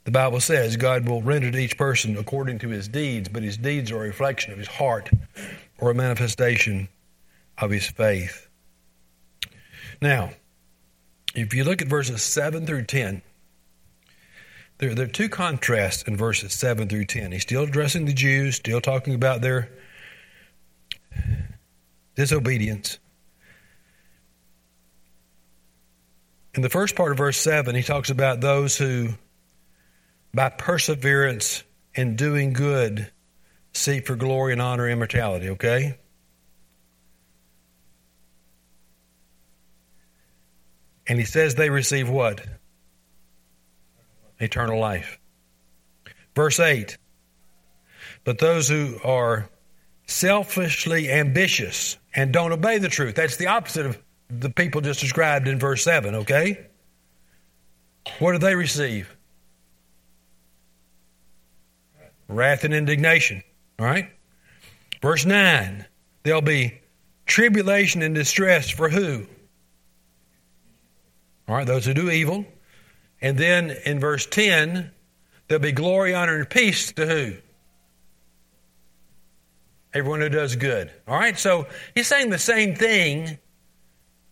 the 0.03 0.11
Bible 0.11 0.39
says 0.39 0.77
God 0.77 1.07
will 1.07 1.21
render 1.21 1.51
to 1.51 1.57
each 1.57 1.77
person 1.77 2.17
according 2.17 2.59
to 2.59 2.69
his 2.69 2.87
deeds, 2.87 3.29
but 3.29 3.43
his 3.43 3.57
deeds 3.57 3.91
are 3.91 3.97
a 3.97 4.07
reflection 4.07 4.51
of 4.51 4.57
his 4.57 4.67
heart 4.67 5.09
or 5.77 5.91
a 5.91 5.95
manifestation 5.95 6.89
of 7.57 7.71
his 7.71 7.87
faith. 7.87 8.47
Now, 10.01 10.31
if 11.35 11.53
you 11.53 11.63
look 11.63 11.81
at 11.81 11.87
verses 11.87 12.23
7 12.23 12.65
through 12.65 12.85
10, 12.85 13.21
there, 14.79 14.95
there 14.95 15.05
are 15.05 15.09
two 15.09 15.29
contrasts 15.29 16.03
in 16.03 16.17
verses 16.17 16.53
7 16.53 16.89
through 16.89 17.05
10. 17.05 17.31
He's 17.31 17.43
still 17.43 17.63
addressing 17.63 18.05
the 18.05 18.13
Jews, 18.13 18.55
still 18.55 18.81
talking 18.81 19.13
about 19.13 19.41
their 19.41 19.69
disobedience. 22.15 22.97
In 26.55 26.63
the 26.63 26.69
first 26.69 26.95
part 26.95 27.11
of 27.11 27.17
verse 27.17 27.37
7, 27.37 27.75
he 27.75 27.83
talks 27.83 28.09
about 28.09 28.41
those 28.41 28.77
who, 28.77 29.09
by 30.33 30.49
perseverance 30.49 31.63
in 31.93 32.15
doing 32.15 32.53
good, 32.53 33.11
seek 33.73 34.07
for 34.07 34.15
glory 34.15 34.53
and 34.53 34.61
honor 34.61 34.85
and 34.85 34.93
immortality, 34.93 35.49
okay? 35.49 35.97
And 41.07 41.19
he 41.19 41.25
says 41.25 41.55
they 41.55 41.69
receive 41.69 42.09
what? 42.09 42.41
Eternal 44.39 44.79
life. 44.79 45.19
Verse 46.35 46.59
8 46.59 46.97
But 48.23 48.39
those 48.39 48.69
who 48.69 48.97
are 49.03 49.49
selfishly 50.07 51.11
ambitious 51.11 51.97
and 52.15 52.31
don't 52.31 52.51
obey 52.51 52.77
the 52.77 52.89
truth, 52.89 53.15
that's 53.15 53.37
the 53.37 53.47
opposite 53.47 53.85
of 53.85 54.01
the 54.29 54.49
people 54.49 54.81
just 54.81 55.01
described 55.01 55.47
in 55.47 55.59
verse 55.59 55.83
7, 55.83 56.15
okay? 56.15 56.67
What 58.19 58.31
do 58.31 58.37
they 58.37 58.55
receive? 58.55 59.15
Wrath 62.31 62.63
and 62.63 62.73
indignation, 62.73 63.43
all 63.79 63.85
right? 63.85 64.09
Verse 65.01 65.25
9 65.25 65.85
There'll 66.23 66.41
be 66.41 66.79
tribulation 67.25 68.01
and 68.01 68.13
distress 68.13 68.69
for 68.69 68.89
who? 68.89 69.25
All 71.47 71.55
right, 71.55 71.67
those 71.67 71.85
who 71.85 71.93
do 71.93 72.09
evil. 72.09 72.45
And 73.21 73.37
then 73.37 73.75
in 73.85 73.99
verse 73.99 74.25
10, 74.25 74.91
there'll 75.47 75.61
be 75.61 75.71
glory, 75.71 76.13
honor, 76.13 76.37
and 76.37 76.49
peace 76.49 76.91
to 76.93 77.05
who? 77.05 77.33
Everyone 79.93 80.21
who 80.21 80.29
does 80.29 80.55
good. 80.55 80.91
All 81.07 81.17
right, 81.17 81.37
so 81.37 81.67
he's 81.95 82.07
saying 82.07 82.29
the 82.29 82.39
same 82.39 82.75
thing 82.75 83.37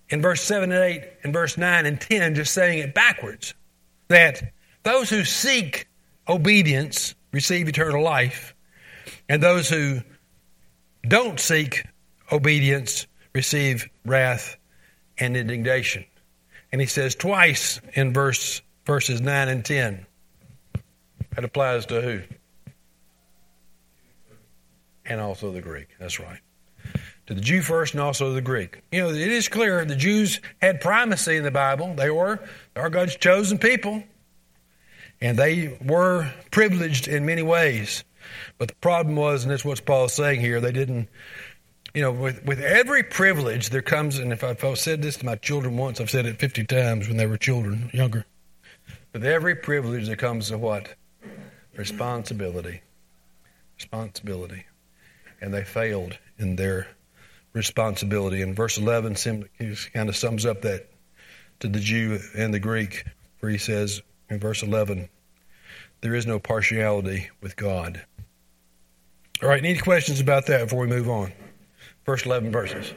in 0.10 0.22
verse 0.22 0.42
7 0.42 0.72
and 0.72 0.84
8 0.84 1.04
and 1.24 1.34
verse 1.34 1.58
9 1.58 1.86
and 1.86 2.00
10, 2.00 2.36
just 2.36 2.54
saying 2.54 2.80
it 2.80 2.94
backwards. 2.94 3.54
That 4.08 4.54
those 4.84 5.10
who 5.10 5.26
seek 5.26 5.88
obedience 6.28 7.16
receive 7.32 7.68
eternal 7.68 8.04
life, 8.04 8.56
and 9.28 9.42
those 9.42 9.70
who 9.70 10.02
don't 11.08 11.40
seek 11.40 11.86
obedience 12.32 13.08
receive 13.34 13.90
wrath 14.06 14.58
and 15.18 15.36
indignation. 15.38 16.06
And 16.72 16.82
he 16.82 16.88
says 16.88 17.16
twice 17.16 17.82
in 17.94 18.14
verse 18.14 18.62
verses 18.86 19.22
9 19.22 19.50
and 19.50 19.64
10. 19.64 20.06
That 21.36 21.46
applies 21.46 21.86
to 21.88 22.02
who? 22.02 22.22
And 25.06 25.22
also 25.22 25.52
the 25.52 25.62
Greek. 25.62 25.90
That's 26.00 26.20
right. 26.20 26.40
To 27.28 27.34
the 27.34 27.42
Jew 27.42 27.62
first 27.62 27.94
and 27.94 28.02
also 28.02 28.34
the 28.34 28.42
Greek. 28.42 28.82
You 28.92 29.02
know, 29.02 29.10
it 29.10 29.16
is 29.16 29.48
clear 29.48 29.86
the 29.86 29.96
Jews 29.96 30.42
had 30.62 30.82
primacy 30.82 31.38
in 31.38 31.44
the 31.44 31.52
Bible. 31.52 31.94
They 31.96 32.10
were 32.10 32.40
our 32.76 32.90
God's 32.90 33.16
chosen 33.16 33.58
people. 33.58 34.04
And 35.22 35.38
they 35.38 35.78
were 35.86 36.32
privileged 36.52 37.08
in 37.08 37.26
many 37.26 37.42
ways. 37.42 38.04
But 38.58 38.70
the 38.70 38.76
problem 38.76 39.16
was, 39.16 39.44
and 39.44 39.52
that's 39.52 39.66
what 39.66 39.86
Paul's 39.86 40.14
saying 40.14 40.40
here, 40.40 40.62
they 40.62 40.72
didn't 40.72 41.10
you 41.94 42.02
know, 42.02 42.12
with, 42.12 42.46
with 42.46 42.60
every 42.62 43.04
privilege 43.04 43.70
there 43.70 43.82
comes, 43.82 44.20
and 44.20 44.32
if 44.32 44.44
I've 44.44 44.78
said 44.78 45.02
this 45.02 45.18
to 45.18 45.26
my 45.26 45.36
children 45.36 45.78
once, 45.78 46.00
I've 46.00 46.10
said 46.10 46.26
it 46.26 46.40
50 46.40 46.66
times 46.66 47.08
when 47.08 47.18
they 47.18 47.26
were 47.26 47.38
children, 47.38 47.90
younger. 47.94 48.26
With 49.14 49.26
every 49.26 49.56
privilege 49.56 50.08
there 50.08 50.16
comes 50.16 50.52
a 50.52 50.58
what? 50.58 50.94
Responsibility. 51.76 52.82
Responsibility. 53.76 54.66
And 55.42 55.54
they 55.54 55.64
failed 55.64 56.18
in 56.38 56.56
their 56.56 56.88
responsibility. 57.54 58.42
And 58.42 58.56
verse 58.56 58.78
11 58.78 59.16
kind 59.16 60.10
of 60.10 60.16
sums 60.16 60.46
up 60.46 60.62
that 60.62 60.88
to 61.62 61.68
the 61.68 61.80
Jew 61.80 62.20
and 62.38 62.54
the 62.54 62.60
Greek, 62.60 63.04
where 63.40 63.52
he 63.52 63.58
says 63.58 64.02
in 64.30 64.40
verse 64.40 64.64
11, 64.64 65.10
there 66.02 66.16
is 66.16 66.26
no 66.26 66.40
partiality 66.40 67.30
with 67.42 67.56
God. 67.56 68.06
All 69.42 69.50
right, 69.50 69.64
any 69.64 69.78
questions 69.78 70.20
about 70.20 70.48
that 70.48 70.64
before 70.64 70.80
we 70.80 70.88
move 70.88 71.10
on? 71.10 71.32
First 72.04 72.26
11 72.26 72.52
verses. 72.52 72.94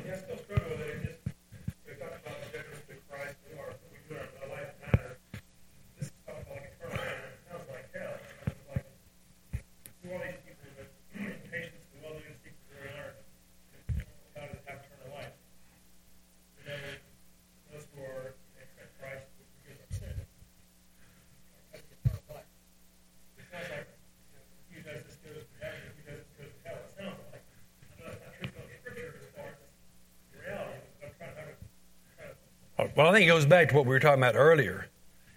Well, 33.02 33.10
I 33.10 33.14
think 33.14 33.26
it 33.28 33.32
goes 33.32 33.46
back 33.46 33.70
to 33.70 33.74
what 33.74 33.84
we 33.84 33.88
were 33.88 33.98
talking 33.98 34.22
about 34.22 34.36
earlier, 34.36 34.86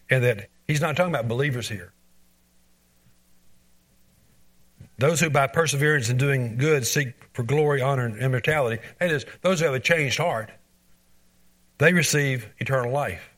and 0.07 0.23
that 0.23 0.49
he's 0.67 0.81
not 0.81 0.95
talking 0.95 1.11
about 1.11 1.27
believers 1.27 1.67
here. 1.67 1.93
Those 4.99 5.19
who 5.19 5.31
by 5.31 5.47
perseverance 5.47 6.09
in 6.09 6.17
doing 6.17 6.57
good 6.57 6.85
seek 6.85 7.15
for 7.33 7.41
glory, 7.41 7.81
honor, 7.81 8.05
and 8.05 8.19
immortality, 8.19 8.83
that 8.99 9.09
is, 9.09 9.25
those 9.41 9.59
who 9.61 9.65
have 9.65 9.73
a 9.73 9.79
changed 9.79 10.19
heart, 10.19 10.51
they 11.79 11.91
receive 11.91 12.47
eternal 12.59 12.91
life. 12.91 13.31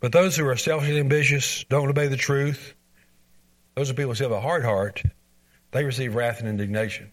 But 0.00 0.10
those 0.10 0.36
who 0.36 0.44
are 0.48 0.56
selfishly 0.56 0.98
ambitious, 0.98 1.64
don't 1.68 1.88
obey 1.88 2.08
the 2.08 2.16
truth, 2.16 2.74
those 3.76 3.92
are 3.92 3.94
people 3.94 4.12
who 4.12 4.24
have 4.24 4.32
a 4.32 4.40
hard 4.40 4.64
heart, 4.64 5.04
they 5.70 5.84
receive 5.84 6.16
wrath 6.16 6.40
and 6.40 6.48
indignation. 6.48 7.12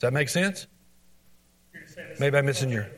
Does 0.00 0.08
that 0.08 0.12
make 0.12 0.28
sense? 0.28 0.66
You're 1.72 1.82
just 1.84 1.94
saying 1.94 2.08
it's 2.10 2.18
Maybe 2.18 2.36
I'm 2.36 2.44
missing 2.46 2.70
your- 2.70 2.82
who 2.82 2.88
they 2.88 2.94
are. 2.96 2.97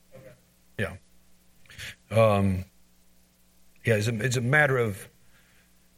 Yeah. 0.81 0.95
Um, 2.09 2.65
yeah, 3.85 3.95
it's 3.95 4.07
a, 4.07 4.15
it's 4.15 4.37
a 4.37 4.41
matter 4.41 4.77
of 4.77 5.07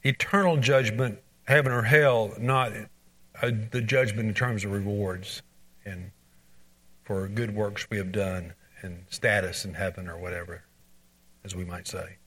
eternal 0.04 0.58
judgment, 0.58 1.20
heaven 1.48 1.72
or 1.72 1.82
hell, 1.82 2.34
not 2.38 2.72
uh 3.42 3.52
the 3.72 3.82
judgment 3.82 4.28
in 4.28 4.34
terms 4.34 4.64
of 4.64 4.72
rewards 4.72 5.42
and 5.86 6.12
for 7.04 7.28
good 7.28 7.56
works 7.56 7.90
we 7.90 7.98
have 7.98 8.12
done 8.12 8.54
and 8.82 9.04
status 9.10 9.66
in 9.66 9.74
heaven 9.74 10.08
or 10.08 10.18
whatever, 10.18 10.64
as 11.44 11.56
we 11.56 11.66
might 11.66 11.88
say. 11.88 12.18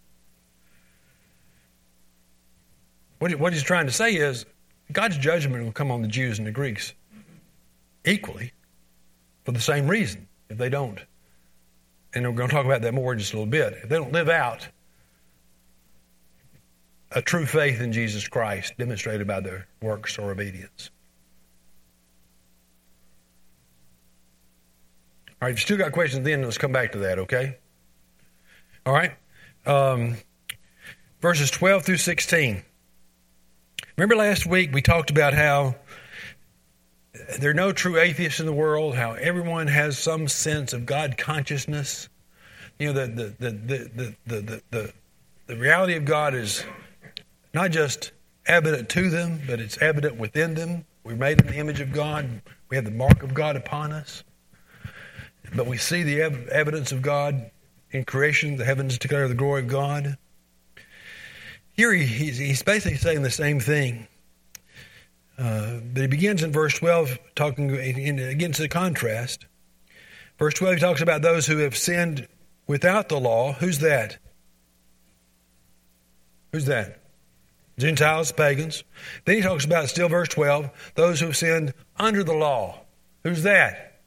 What, 3.18 3.34
what 3.36 3.52
he's 3.52 3.62
trying 3.62 3.86
to 3.86 3.92
say 3.92 4.14
is 4.14 4.46
God's 4.92 5.18
judgment 5.18 5.64
will 5.64 5.72
come 5.72 5.90
on 5.90 6.02
the 6.02 6.08
Jews 6.08 6.38
and 6.38 6.46
the 6.46 6.52
Greeks 6.52 6.92
equally 8.04 8.52
for 9.44 9.52
the 9.52 9.60
same 9.60 9.86
reason 9.86 10.28
if 10.48 10.58
they 10.58 10.68
don't 10.68 11.00
and 12.16 12.26
we're 12.26 12.32
going 12.32 12.48
to 12.48 12.54
talk 12.54 12.64
about 12.64 12.80
that 12.80 12.94
more 12.94 13.12
in 13.12 13.18
just 13.18 13.34
a 13.34 13.36
little 13.36 13.50
bit. 13.50 13.74
If 13.82 13.90
they 13.90 13.96
don't 13.96 14.12
live 14.12 14.30
out 14.30 14.66
a 17.12 17.20
true 17.20 17.44
faith 17.44 17.80
in 17.80 17.92
Jesus 17.92 18.26
Christ 18.26 18.72
demonstrated 18.78 19.26
by 19.26 19.40
their 19.40 19.68
works 19.82 20.18
or 20.18 20.30
obedience. 20.30 20.90
All 25.40 25.46
right, 25.46 25.52
if 25.52 25.58
you 25.58 25.62
still 25.62 25.76
got 25.76 25.92
questions, 25.92 26.24
then 26.24 26.42
let's 26.42 26.56
come 26.56 26.72
back 26.72 26.92
to 26.92 26.98
that, 26.98 27.18
okay? 27.18 27.58
All 28.86 28.94
right. 28.94 29.12
Um, 29.66 30.16
verses 31.20 31.50
12 31.50 31.84
through 31.84 31.98
16. 31.98 32.62
Remember 33.98 34.16
last 34.16 34.46
week 34.46 34.72
we 34.72 34.80
talked 34.80 35.10
about 35.10 35.34
how 35.34 35.76
there 37.38 37.50
are 37.50 37.54
no 37.54 37.72
true 37.72 37.98
atheists 37.98 38.40
in 38.40 38.46
the 38.46 38.52
world, 38.52 38.94
how 38.94 39.12
everyone 39.12 39.66
has 39.66 39.98
some 39.98 40.28
sense 40.28 40.72
of 40.72 40.86
God 40.86 41.16
consciousness. 41.16 42.08
You 42.78 42.92
know, 42.92 43.06
the, 43.06 43.34
the, 43.38 43.50
the, 43.50 43.50
the, 43.50 44.16
the, 44.26 44.62
the, 44.70 44.92
the 45.46 45.56
reality 45.56 45.94
of 45.96 46.04
God 46.04 46.34
is 46.34 46.64
not 47.52 47.70
just 47.70 48.12
evident 48.46 48.88
to 48.90 49.10
them, 49.10 49.40
but 49.46 49.60
it's 49.60 49.78
evident 49.78 50.16
within 50.16 50.54
them. 50.54 50.84
We're 51.04 51.16
made 51.16 51.40
in 51.40 51.46
the 51.46 51.56
image 51.56 51.80
of 51.80 51.92
God. 51.92 52.42
We 52.68 52.76
have 52.76 52.84
the 52.84 52.90
mark 52.90 53.22
of 53.22 53.32
God 53.32 53.56
upon 53.56 53.92
us. 53.92 54.24
But 55.54 55.66
we 55.66 55.76
see 55.76 56.02
the 56.02 56.22
ev- 56.22 56.48
evidence 56.48 56.92
of 56.92 57.02
God 57.02 57.50
in 57.90 58.04
creation. 58.04 58.56
The 58.56 58.64
heavens 58.64 58.98
declare 58.98 59.28
the 59.28 59.34
glory 59.34 59.62
of 59.62 59.68
God. 59.68 60.18
Here 61.72 61.92
he, 61.92 62.04
he's, 62.04 62.38
he's 62.38 62.62
basically 62.62 62.98
saying 62.98 63.22
the 63.22 63.30
same 63.30 63.60
thing. 63.60 64.08
Uh, 65.38 65.80
but 65.92 66.02
he 66.02 66.08
begins 66.08 66.42
in 66.42 66.52
verse 66.52 66.74
12, 66.74 67.18
talking 67.34 67.70
in, 67.70 68.18
against 68.18 68.58
the 68.58 68.68
contrast. 68.68 69.46
Verse 70.38 70.54
12, 70.54 70.76
he 70.76 70.80
talks 70.80 71.00
about 71.00 71.22
those 71.22 71.46
who 71.46 71.58
have 71.58 71.76
sinned 71.76 72.26
without 72.66 73.08
the 73.08 73.20
law. 73.20 73.52
Who's 73.52 73.78
that? 73.80 74.18
Who's 76.52 76.66
that? 76.66 77.00
Gentiles, 77.78 78.32
pagans. 78.32 78.84
Then 79.24 79.36
he 79.36 79.42
talks 79.42 79.64
about, 79.64 79.88
still 79.88 80.08
verse 80.08 80.28
12, 80.28 80.70
those 80.94 81.20
who 81.20 81.26
have 81.26 81.36
sinned 81.36 81.74
under 81.98 82.24
the 82.24 82.34
law. 82.34 82.80
Who's 83.22 83.42
that? 83.42 84.00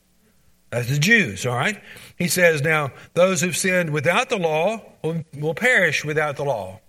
That's 0.71 0.89
the 0.89 0.99
Jews, 0.99 1.45
all 1.45 1.55
right? 1.55 1.81
He 2.17 2.27
says, 2.27 2.61
now, 2.61 2.91
those 3.13 3.41
who've 3.41 3.57
sinned 3.57 3.91
without 3.91 4.29
the 4.29 4.37
law 4.37 4.81
will, 5.03 5.23
will 5.37 5.55
perish 5.55 6.05
without 6.05 6.37
the 6.37 6.43
law. 6.43 6.79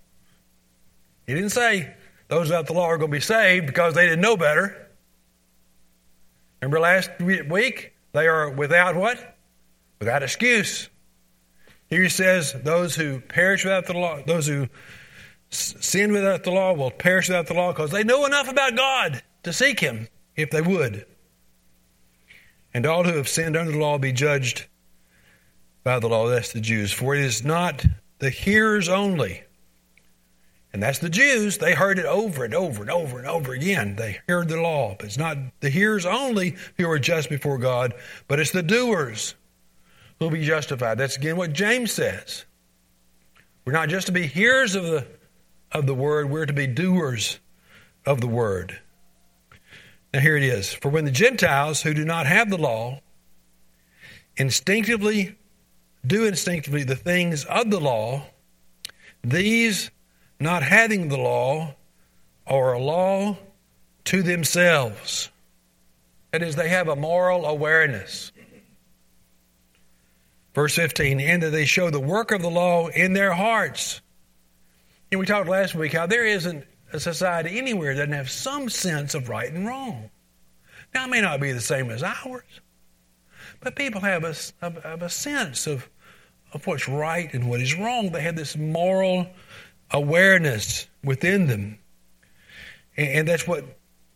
He 1.25 1.33
didn't 1.33 1.49
say 1.49 1.93
those 2.31 2.47
without 2.47 2.65
the 2.65 2.73
law 2.73 2.85
are 2.85 2.97
going 2.97 3.11
to 3.11 3.17
be 3.17 3.19
saved 3.19 3.67
because 3.67 3.93
they 3.93 4.05
didn't 4.05 4.21
know 4.21 4.37
better. 4.37 4.87
Remember 6.61 6.79
last 6.79 7.11
week? 7.19 7.93
They 8.13 8.25
are 8.25 8.49
without 8.49 8.95
what? 8.95 9.35
Without 9.99 10.23
excuse. 10.23 10.87
Here 11.87 12.01
he 12.01 12.07
says, 12.07 12.53
those 12.53 12.95
who 12.95 13.19
perish 13.19 13.65
without 13.65 13.85
the 13.85 13.93
law, 13.93 14.21
those 14.25 14.47
who 14.47 14.69
sin 15.49 16.13
without 16.13 16.45
the 16.45 16.51
law 16.51 16.71
will 16.71 16.89
perish 16.89 17.27
without 17.27 17.47
the 17.47 17.53
law 17.53 17.73
because 17.73 17.91
they 17.91 18.05
know 18.05 18.25
enough 18.25 18.49
about 18.49 18.77
God 18.77 19.21
to 19.43 19.51
seek 19.51 19.81
him 19.81 20.07
if 20.37 20.51
they 20.51 20.61
would. 20.61 21.05
And 22.73 22.85
all 22.85 23.03
who 23.03 23.17
have 23.17 23.27
sinned 23.27 23.57
under 23.57 23.73
the 23.73 23.77
law 23.77 23.97
be 23.97 24.13
judged 24.13 24.67
by 25.83 25.99
the 25.99 26.07
law. 26.07 26.29
That's 26.29 26.53
the 26.53 26.61
Jews. 26.61 26.93
For 26.93 27.13
it 27.13 27.25
is 27.25 27.43
not 27.43 27.85
the 28.19 28.29
hearers 28.29 28.87
only. 28.87 29.43
And 30.73 30.81
that's 30.81 30.99
the 30.99 31.09
Jews. 31.09 31.57
They 31.57 31.73
heard 31.73 31.99
it 31.99 32.05
over 32.05 32.45
and 32.45 32.53
over 32.53 32.81
and 32.81 32.89
over 32.89 33.19
and 33.19 33.27
over 33.27 33.51
again. 33.51 33.97
They 33.97 34.19
heard 34.27 34.47
the 34.47 34.61
law. 34.61 34.95
But 34.97 35.07
it's 35.07 35.17
not 35.17 35.37
the 35.59 35.69
hearers 35.69 36.05
only 36.05 36.55
who 36.77 36.89
are 36.89 36.99
just 36.99 37.29
before 37.29 37.57
God, 37.57 37.93
but 38.27 38.39
it's 38.39 38.51
the 38.51 38.63
doers 38.63 39.35
who 40.17 40.25
will 40.25 40.31
be 40.31 40.45
justified. 40.45 40.97
That's 40.97 41.17
again 41.17 41.35
what 41.35 41.51
James 41.51 41.91
says. 41.91 42.45
We're 43.65 43.73
not 43.73 43.89
just 43.89 44.07
to 44.07 44.13
be 44.13 44.27
hearers 44.27 44.75
of 44.75 44.83
the 44.83 45.07
of 45.73 45.85
the 45.85 45.93
word, 45.93 46.29
we're 46.29 46.45
to 46.45 46.53
be 46.53 46.67
doers 46.67 47.39
of 48.05 48.19
the 48.19 48.27
word. 48.27 48.79
Now 50.13 50.19
here 50.19 50.35
it 50.35 50.43
is. 50.43 50.73
For 50.73 50.89
when 50.89 51.05
the 51.05 51.11
Gentiles 51.11 51.81
who 51.81 51.93
do 51.93 52.03
not 52.03 52.25
have 52.25 52.49
the 52.49 52.57
law 52.57 52.99
instinctively 54.35 55.37
do 56.05 56.25
instinctively 56.25 56.83
the 56.83 56.95
things 56.95 57.45
of 57.45 57.69
the 57.69 57.79
law, 57.79 58.23
these 59.23 59.91
not 60.41 60.63
having 60.63 61.07
the 61.07 61.17
law 61.17 61.75
are 62.47 62.73
a 62.73 62.79
law 62.79 63.37
to 64.05 64.23
themselves. 64.23 65.29
That 66.31 66.41
is, 66.41 66.55
they 66.55 66.69
have 66.69 66.87
a 66.87 66.95
moral 66.95 67.45
awareness. 67.45 68.31
Verse 70.53 70.75
15, 70.75 71.19
and 71.19 71.43
that 71.43 71.51
they 71.51 71.65
show 71.65 71.89
the 71.89 71.99
work 71.99 72.31
of 72.31 72.41
the 72.41 72.49
law 72.49 72.87
in 72.87 73.13
their 73.13 73.31
hearts. 73.31 74.01
And 75.11 75.19
we 75.19 75.25
talked 75.25 75.47
last 75.47 75.75
week 75.75 75.93
how 75.93 76.07
there 76.07 76.25
isn't 76.25 76.65
a 76.93 76.99
society 76.99 77.57
anywhere 77.57 77.93
that 77.95 78.01
doesn't 78.01 78.13
have 78.13 78.29
some 78.29 78.69
sense 78.69 79.13
of 79.13 79.29
right 79.29 79.51
and 79.51 79.65
wrong. 79.65 80.09
Now, 80.93 81.05
it 81.05 81.09
may 81.09 81.21
not 81.21 81.39
be 81.39 81.51
the 81.53 81.61
same 81.61 81.89
as 81.89 82.03
ours, 82.03 82.43
but 83.61 83.75
people 83.75 84.01
have 84.01 84.23
a, 84.23 84.35
have 84.61 85.01
a 85.01 85.09
sense 85.09 85.67
of, 85.67 85.89
of 86.53 86.67
what's 86.67 86.89
right 86.89 87.33
and 87.33 87.49
what 87.49 87.61
is 87.61 87.77
wrong. 87.77 88.11
They 88.11 88.21
have 88.21 88.35
this 88.35 88.57
moral 88.57 89.27
awareness 89.93 90.87
within 91.03 91.47
them. 91.47 91.77
And, 92.97 93.07
and 93.07 93.27
that's 93.27 93.47
what 93.47 93.65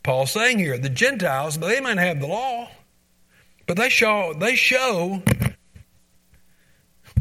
Paul's 0.04 0.32
saying 0.32 0.60
here. 0.60 0.78
The 0.78 0.90
Gentiles, 0.90 1.58
they 1.58 1.80
might 1.82 1.98
have 1.98 2.20
the 2.20 2.28
law, 2.28 2.70
but 3.68 3.78
they 3.78 3.90
show, 3.90 4.34
they 4.38 4.56
show 4.56 5.22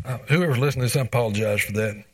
uh, 0.05 0.19
whoever's 0.29 0.59
listening 0.59 0.83
to 0.83 0.87
this, 0.87 0.97
I 0.97 1.01
apologize 1.01 1.63
for 1.63 1.73
that. 1.73 2.05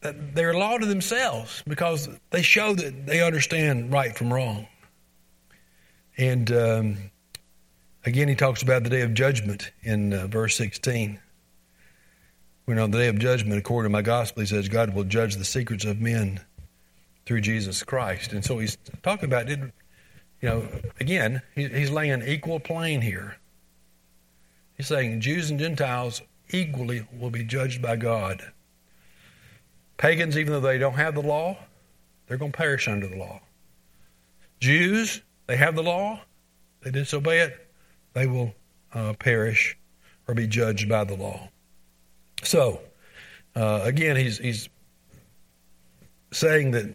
That 0.00 0.34
they're 0.34 0.54
law 0.54 0.78
to 0.78 0.86
themselves 0.86 1.62
because 1.66 2.08
they 2.30 2.42
show 2.42 2.74
that 2.74 3.06
they 3.06 3.22
understand 3.22 3.92
right 3.92 4.16
from 4.16 4.32
wrong. 4.32 4.66
And 6.16 6.50
um, 6.50 6.96
again, 8.06 8.28
he 8.28 8.34
talks 8.34 8.62
about 8.62 8.84
the 8.84 8.90
day 8.90 9.02
of 9.02 9.12
judgment 9.12 9.70
in 9.82 10.14
uh, 10.14 10.28
verse 10.28 10.54
16. 10.56 11.20
When 12.66 12.78
on 12.80 12.90
the 12.90 12.98
day 12.98 13.08
of 13.08 13.18
judgment, 13.18 13.58
according 13.58 13.90
to 13.90 13.92
my 13.92 14.02
gospel, 14.02 14.42
he 14.42 14.46
says, 14.46 14.68
God 14.68 14.92
will 14.92 15.04
judge 15.04 15.36
the 15.36 15.44
secrets 15.44 15.84
of 15.84 16.00
men 16.00 16.40
through 17.24 17.40
Jesus 17.40 17.82
Christ. 17.84 18.32
And 18.32 18.44
so 18.44 18.58
he's 18.58 18.76
talking 19.02 19.26
about 19.26 19.48
it. 19.48 19.60
You 20.40 20.48
know, 20.48 20.68
again, 20.98 21.42
he, 21.54 21.68
he's 21.68 21.90
laying 21.90 22.10
an 22.10 22.26
equal 22.26 22.58
plane 22.58 23.00
here. 23.00 23.36
He's 24.76 24.88
saying 24.88 25.20
Jews 25.20 25.48
and 25.48 25.60
Gentiles 25.60 26.22
equally 26.50 27.06
will 27.18 27.30
be 27.30 27.44
judged 27.44 27.80
by 27.80 27.96
God. 27.96 28.42
Pagans, 29.96 30.36
even 30.36 30.52
though 30.52 30.60
they 30.60 30.78
don't 30.78 30.94
have 30.94 31.14
the 31.14 31.22
law, 31.22 31.56
they're 32.26 32.36
going 32.36 32.52
to 32.52 32.58
perish 32.58 32.88
under 32.88 33.06
the 33.06 33.16
law. 33.16 33.40
Jews, 34.60 35.22
they 35.46 35.56
have 35.56 35.76
the 35.76 35.82
law, 35.82 36.20
they 36.82 36.90
disobey 36.90 37.40
it, 37.40 37.68
they 38.12 38.26
will 38.26 38.54
uh, 38.92 39.12
perish 39.14 39.78
or 40.26 40.34
be 40.34 40.46
judged 40.46 40.88
by 40.88 41.04
the 41.04 41.14
law. 41.14 41.48
So, 42.42 42.80
uh, 43.54 43.80
again, 43.84 44.16
he's, 44.16 44.38
he's 44.38 44.68
saying 46.32 46.72
that 46.72 46.94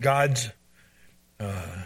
God's 0.00 0.50
uh, 1.38 1.82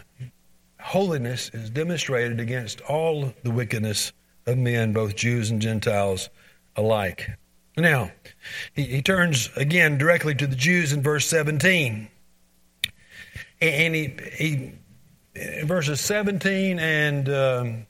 holiness 0.79 1.49
is 1.53 1.69
demonstrated 1.69 2.39
against 2.39 2.81
all 2.81 3.33
the 3.43 3.51
wickedness 3.51 4.13
of 4.45 4.57
men, 4.57 4.93
both 4.93 5.15
Jews 5.15 5.51
and 5.51 5.61
Gentiles 5.61 6.29
alike. 6.75 7.29
Now, 7.75 8.11
he, 8.73 8.83
he 8.83 9.01
turns 9.01 9.49
again 9.55 9.97
directly 9.97 10.33
to 10.35 10.47
the 10.47 10.55
Jews 10.55 10.93
in 10.93 11.03
verse 11.03 11.27
17. 11.27 12.07
And 13.59 13.95
he, 13.95 14.15
he 14.33 14.71
in 15.35 15.67
verses 15.67 16.01
17 16.01 16.79
and 16.79 17.29
um, 17.29 17.85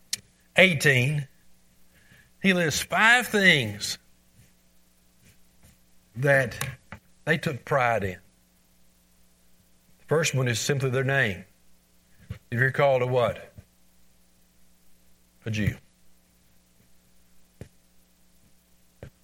18, 0.55 1.27
he 2.41 2.53
lists 2.53 2.81
five 2.81 3.27
things 3.27 3.97
that 6.17 6.57
they 7.25 7.37
took 7.37 7.65
pride 7.65 8.03
in. 8.03 8.17
The 9.99 10.05
first 10.07 10.33
one 10.33 10.47
is 10.47 10.59
simply 10.59 10.89
their 10.89 11.03
name. 11.03 11.45
If 12.51 12.59
you're 12.59 12.71
called 12.71 13.01
a 13.01 13.07
what? 13.07 13.53
A 15.45 15.51
Jew. 15.51 15.75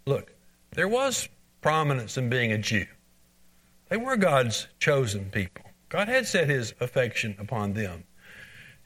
Look, 0.06 0.34
there 0.72 0.88
was 0.88 1.28
prominence 1.62 2.18
in 2.18 2.30
being 2.30 2.52
a 2.52 2.58
Jew. 2.58 2.86
They 3.90 3.98
were 3.98 4.18
God's 4.18 4.68
chosen 4.80 5.30
people. 5.32 5.66
God 5.90 6.08
had 6.08 6.26
set 6.26 6.50
his 6.50 6.74
affection 6.80 7.36
upon 7.40 7.74
them. 7.74 8.04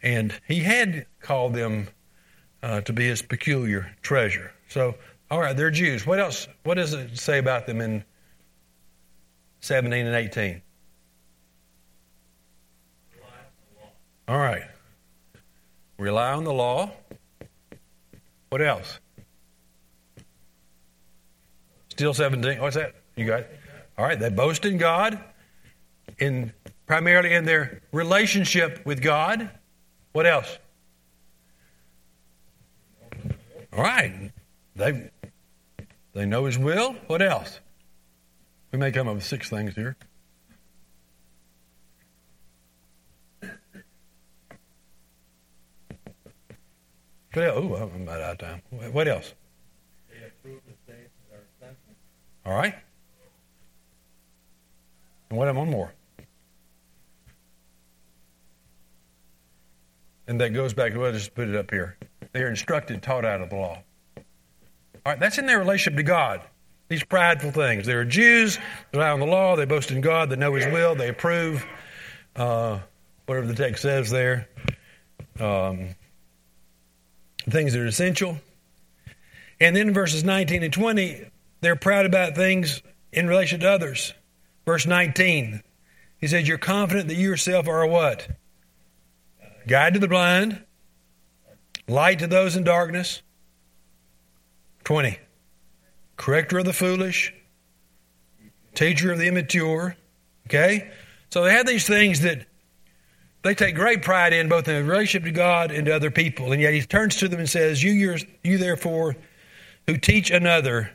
And 0.03 0.33
he 0.47 0.59
had 0.59 1.05
called 1.21 1.53
them 1.53 1.87
uh, 2.61 2.81
to 2.81 2.93
be 2.93 3.05
his 3.07 3.21
peculiar 3.21 3.95
treasure. 4.01 4.51
So, 4.67 4.95
all 5.29 5.39
right, 5.39 5.55
they're 5.55 5.71
Jews. 5.71 6.05
What 6.05 6.19
else? 6.19 6.47
What 6.63 6.75
does 6.75 6.93
it 6.93 7.17
say 7.17 7.37
about 7.37 7.67
them 7.67 7.81
in 7.81 8.03
17 9.59 10.05
and 10.05 10.15
18? 10.15 10.61
All 14.27 14.37
right. 14.37 14.63
Rely 15.97 16.33
on 16.33 16.43
the 16.43 16.53
law. 16.53 16.91
What 18.49 18.61
else? 18.61 18.99
Still 21.89 22.13
17. 22.13 22.61
What's 22.61 22.75
that? 22.75 22.93
You 23.15 23.25
got 23.25 23.41
it? 23.41 23.59
All 23.97 24.05
right. 24.05 24.19
They 24.19 24.29
boast 24.29 24.65
in 24.65 24.77
God, 24.77 25.19
in 26.19 26.53
primarily 26.85 27.33
in 27.33 27.45
their 27.45 27.81
relationship 27.91 28.85
with 28.85 29.01
God. 29.01 29.49
What 30.11 30.25
else? 30.25 30.57
All 33.73 33.83
right. 33.83 34.31
They 34.77 35.09
they 36.13 36.25
know 36.27 36.45
his 36.45 36.57
will. 36.59 36.93
What 37.07 37.23
else? 37.23 37.59
We 38.71 38.77
may 38.77 38.91
come 38.91 39.07
up 39.07 39.15
with 39.15 39.23
six 39.23 39.49
things 39.49 39.73
here. 39.73 39.97
What 47.33 47.45
else? 47.45 47.57
Ooh, 47.57 47.75
I'm 47.75 48.03
about 48.03 48.21
out 48.21 48.31
of 48.33 48.37
time. 48.37 48.61
What 48.91 49.07
else? 49.07 49.33
All 52.45 52.53
right. 52.53 52.75
And 55.29 55.39
what? 55.39 55.53
One 55.55 55.69
more. 55.71 55.91
And 60.27 60.39
that 60.39 60.49
goes 60.49 60.73
back 60.73 60.93
to 60.93 60.99
what 60.99 61.09
I 61.09 61.11
just 61.13 61.33
put 61.33 61.47
it 61.47 61.55
up 61.55 61.71
here. 61.71 61.97
They 62.31 62.43
are 62.43 62.49
instructed, 62.49 63.01
taught 63.01 63.25
out 63.25 63.41
of 63.41 63.49
the 63.49 63.55
law. 63.55 63.81
All 65.07 65.13
right, 65.13 65.21
that's 65.21 65.37
in 65.37 65.45
their 65.45 65.59
relationship 65.59 65.95
to 65.95 66.03
God. 66.03 66.41
These 66.89 67.05
prideful 67.05 67.51
things. 67.51 67.85
They're 67.85 68.03
Jews, 68.03 68.57
they 68.91 68.97
rely 68.97 69.11
on 69.11 69.21
the 69.21 69.25
law, 69.25 69.55
they 69.55 69.63
boast 69.63 69.89
in 69.89 70.01
God, 70.01 70.29
they 70.29 70.35
know 70.35 70.53
His 70.53 70.65
will, 70.65 70.95
they 70.95 71.07
approve 71.07 71.65
uh, 72.35 72.79
whatever 73.25 73.47
the 73.47 73.55
text 73.55 73.83
says 73.83 74.09
there. 74.09 74.49
Um, 75.39 75.95
things 77.49 77.71
that 77.71 77.79
are 77.79 77.85
essential. 77.85 78.37
And 79.61 79.73
then 79.73 79.93
verses 79.93 80.25
19 80.25 80.61
and 80.63 80.73
20, 80.73 81.31
they're 81.61 81.77
proud 81.77 82.05
about 82.05 82.35
things 82.35 82.81
in 83.13 83.29
relation 83.29 83.61
to 83.61 83.69
others. 83.69 84.13
Verse 84.65 84.85
19, 84.85 85.63
he 86.17 86.27
says, 86.27 86.45
You're 86.45 86.57
confident 86.57 87.07
that 87.07 87.15
you 87.15 87.29
yourself 87.29 87.69
are 87.69 87.87
what? 87.87 88.27
Guide 89.69 89.93
to 89.93 90.01
the 90.01 90.09
blind, 90.09 90.61
light 91.87 92.19
to 92.19 92.27
those 92.27 92.57
in 92.57 92.65
darkness. 92.65 93.21
20. 94.87 95.19
Corrector 96.15 96.59
of 96.59 96.65
the 96.65 96.71
foolish, 96.71 97.33
teacher 98.73 99.11
of 99.11 99.19
the 99.19 99.27
immature. 99.27 99.97
Okay? 100.47 100.89
So 101.29 101.43
they 101.43 101.51
have 101.51 101.67
these 101.67 101.85
things 101.85 102.21
that 102.21 102.45
they 103.41 103.53
take 103.53 103.75
great 103.75 104.01
pride 104.01 104.31
in, 104.31 104.47
both 104.47 104.69
in 104.69 104.87
relationship 104.87 105.25
to 105.25 105.31
God 105.31 105.71
and 105.71 105.87
to 105.87 105.91
other 105.93 106.09
people. 106.09 106.53
And 106.53 106.61
yet 106.61 106.73
he 106.73 106.81
turns 106.83 107.17
to 107.17 107.27
them 107.27 107.41
and 107.41 107.49
says, 107.49 107.83
You, 107.83 108.17
you 108.45 108.57
therefore, 108.57 109.17
who 109.87 109.97
teach 109.97 110.31
another, 110.31 110.91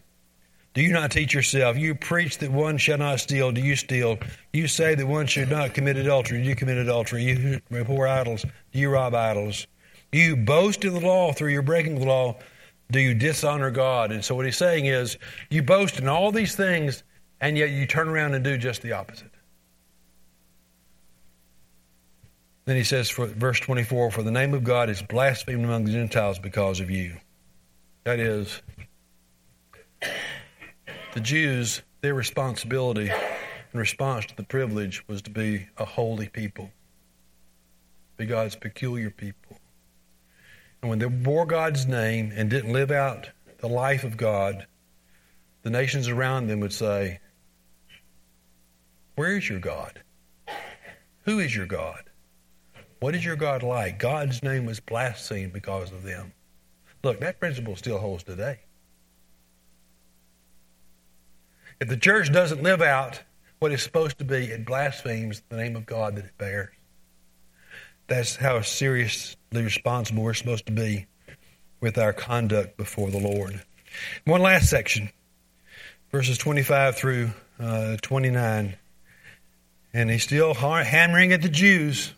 do 0.72 0.80
you 0.80 0.90
not 0.90 1.10
teach 1.10 1.34
yourself? 1.34 1.76
You 1.76 1.94
preach 1.94 2.38
that 2.38 2.50
one 2.50 2.78
shall 2.78 2.96
not 2.96 3.20
steal. 3.20 3.52
Do 3.52 3.60
you 3.60 3.76
steal? 3.76 4.18
You 4.54 4.68
say 4.68 4.94
that 4.94 5.06
one 5.06 5.26
should 5.26 5.50
not 5.50 5.74
commit 5.74 5.98
adultery. 5.98 6.42
Do 6.42 6.48
you 6.48 6.56
commit 6.56 6.78
adultery? 6.78 7.24
You 7.24 7.60
abhor 7.78 8.08
idols. 8.08 8.46
Do 8.72 8.78
you 8.78 8.88
rob 8.88 9.14
idols? 9.14 9.66
You 10.12 10.34
boast 10.34 10.82
in 10.82 10.94
the 10.94 11.00
law 11.00 11.34
through 11.34 11.50
your 11.50 11.60
breaking 11.60 11.98
the 11.98 12.06
law. 12.06 12.38
Do 12.92 13.00
you 13.00 13.14
dishonor 13.14 13.70
God? 13.70 14.12
And 14.12 14.22
so 14.22 14.34
what 14.34 14.44
he's 14.44 14.58
saying 14.58 14.84
is, 14.84 15.16
you 15.48 15.62
boast 15.62 15.98
in 15.98 16.08
all 16.08 16.30
these 16.30 16.54
things, 16.54 17.02
and 17.40 17.56
yet 17.56 17.70
you 17.70 17.86
turn 17.86 18.06
around 18.06 18.34
and 18.34 18.44
do 18.44 18.58
just 18.58 18.82
the 18.82 18.92
opposite. 18.92 19.30
Then 22.66 22.76
he 22.76 22.84
says, 22.84 23.08
for 23.08 23.26
verse 23.26 23.58
24, 23.60 24.10
For 24.10 24.22
the 24.22 24.30
name 24.30 24.52
of 24.52 24.62
God 24.62 24.90
is 24.90 25.00
blasphemed 25.00 25.64
among 25.64 25.86
the 25.86 25.92
Gentiles 25.92 26.38
because 26.38 26.80
of 26.80 26.90
you. 26.90 27.16
That 28.04 28.20
is, 28.20 28.60
the 31.14 31.20
Jews, 31.20 31.82
their 32.02 32.14
responsibility 32.14 33.10
in 33.72 33.80
response 33.80 34.26
to 34.26 34.36
the 34.36 34.44
privilege 34.44 35.02
was 35.08 35.22
to 35.22 35.30
be 35.30 35.66
a 35.78 35.86
holy 35.86 36.28
people, 36.28 36.70
be 38.18 38.26
God's 38.26 38.54
peculiar 38.54 39.10
people. 39.10 39.56
And 40.82 40.90
when 40.90 40.98
they 40.98 41.06
bore 41.06 41.46
God's 41.46 41.86
name 41.86 42.32
and 42.34 42.50
didn't 42.50 42.72
live 42.72 42.90
out 42.90 43.30
the 43.58 43.68
life 43.68 44.02
of 44.02 44.16
God, 44.16 44.66
the 45.62 45.70
nations 45.70 46.08
around 46.08 46.48
them 46.48 46.58
would 46.60 46.72
say, 46.72 47.20
Where 49.14 49.36
is 49.36 49.48
your 49.48 49.60
God? 49.60 50.02
Who 51.24 51.38
is 51.38 51.54
your 51.54 51.66
God? 51.66 52.02
What 52.98 53.14
is 53.14 53.24
your 53.24 53.36
God 53.36 53.62
like? 53.62 54.00
God's 54.00 54.42
name 54.42 54.66
was 54.66 54.80
blasphemed 54.80 55.52
because 55.52 55.92
of 55.92 56.02
them. 56.02 56.32
Look, 57.04 57.20
that 57.20 57.38
principle 57.38 57.76
still 57.76 57.98
holds 57.98 58.24
today. 58.24 58.60
If 61.80 61.88
the 61.88 61.96
church 61.96 62.32
doesn't 62.32 62.62
live 62.62 62.82
out 62.82 63.22
what 63.60 63.72
it's 63.72 63.82
supposed 63.82 64.18
to 64.18 64.24
be, 64.24 64.46
it 64.46 64.64
blasphemes 64.64 65.42
the 65.48 65.56
name 65.56 65.76
of 65.76 65.86
God 65.86 66.16
that 66.16 66.24
it 66.24 66.38
bears. 66.38 66.74
That's 68.08 68.36
how 68.36 68.60
seriously 68.62 69.36
responsible 69.60 70.22
we're 70.22 70.34
supposed 70.34 70.66
to 70.66 70.72
be 70.72 71.06
with 71.80 71.98
our 71.98 72.12
conduct 72.12 72.76
before 72.76 73.10
the 73.10 73.18
Lord. 73.18 73.60
One 74.24 74.40
last 74.40 74.70
section, 74.70 75.10
verses 76.10 76.38
25 76.38 76.96
through 76.96 77.30
uh, 77.60 77.96
29. 78.00 78.76
And 79.94 80.10
he's 80.10 80.22
still 80.22 80.54
hammering 80.54 81.32
at 81.32 81.42
the 81.42 81.50
Jews. 81.50 82.14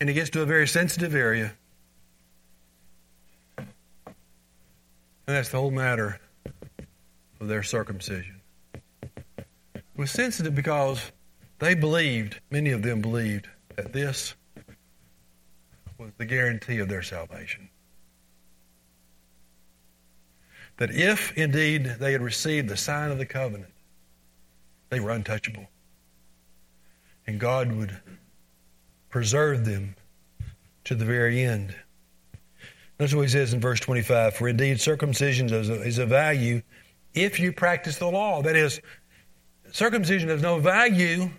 And 0.00 0.08
he 0.08 0.14
gets 0.14 0.30
to 0.30 0.42
a 0.42 0.46
very 0.46 0.66
sensitive 0.66 1.14
area. 1.14 1.52
And 3.58 5.34
that's 5.36 5.50
the 5.50 5.58
whole 5.58 5.70
matter 5.70 6.20
of 7.40 7.48
their 7.48 7.62
circumcision. 7.62 8.40
It 9.34 9.44
was 9.96 10.10
sensitive 10.10 10.54
because 10.54 11.10
they 11.58 11.74
believed, 11.74 12.40
many 12.50 12.70
of 12.70 12.82
them 12.82 13.00
believed, 13.00 13.48
that 13.74 13.92
this 13.92 14.34
was 15.98 16.10
the 16.18 16.24
guarantee 16.24 16.78
of 16.78 16.88
their 16.88 17.02
salvation. 17.02 17.68
That 20.78 20.90
if 20.90 21.36
indeed 21.36 21.96
they 21.98 22.12
had 22.12 22.22
received 22.22 22.68
the 22.68 22.76
sign 22.76 23.10
of 23.10 23.18
the 23.18 23.26
covenant, 23.26 23.72
they 24.90 25.00
were 25.00 25.10
untouchable. 25.10 25.66
And 27.26 27.40
God 27.40 27.72
would 27.72 27.98
preserve 29.08 29.64
them 29.64 29.96
to 30.84 30.94
the 30.94 31.04
very 31.04 31.42
end. 31.42 31.74
That's 32.98 33.14
what 33.14 33.22
he 33.22 33.28
says 33.28 33.52
in 33.52 33.60
verse 33.60 33.80
25. 33.80 34.34
For 34.34 34.48
indeed, 34.48 34.80
circumcision 34.80 35.52
is 35.52 35.68
a, 35.68 35.82
is 35.82 35.98
a 35.98 36.06
value 36.06 36.62
if 37.14 37.40
you 37.40 37.52
practice 37.52 37.98
the 37.98 38.06
law. 38.06 38.42
That 38.42 38.56
is, 38.56 38.80
circumcision 39.72 40.28
has 40.28 40.42
no 40.42 40.58
value 40.58 41.30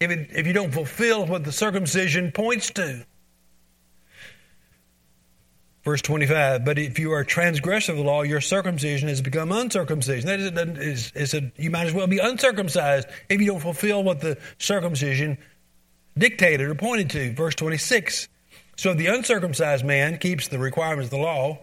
if, 0.00 0.10
it, 0.10 0.30
if 0.34 0.46
you 0.46 0.52
don't 0.52 0.72
fulfill 0.72 1.26
what 1.26 1.44
the 1.44 1.52
circumcision 1.52 2.32
points 2.32 2.70
to. 2.72 3.04
Verse 5.82 6.02
25, 6.02 6.64
but 6.64 6.78
if 6.78 6.98
you 6.98 7.12
are 7.12 7.20
a 7.20 7.26
transgressor 7.26 7.92
of 7.92 7.98
the 7.98 8.04
law, 8.04 8.20
your 8.20 8.42
circumcision 8.42 9.08
has 9.08 9.22
become 9.22 9.50
uncircumcision. 9.50 10.26
That 10.54 10.76
is, 10.78 11.34
a, 11.34 11.50
you 11.56 11.70
might 11.70 11.86
as 11.86 11.94
well 11.94 12.06
be 12.06 12.18
uncircumcised 12.18 13.08
if 13.30 13.40
you 13.40 13.46
don't 13.46 13.60
fulfill 13.60 14.04
what 14.04 14.20
the 14.20 14.36
circumcision 14.58 15.38
dictated 16.18 16.68
or 16.68 16.74
pointed 16.74 17.08
to. 17.10 17.32
Verse 17.32 17.54
26, 17.54 18.28
so 18.76 18.92
the 18.92 19.06
uncircumcised 19.06 19.84
man 19.84 20.18
keeps 20.18 20.48
the 20.48 20.58
requirements 20.58 21.06
of 21.06 21.18
the 21.18 21.24
law, 21.24 21.58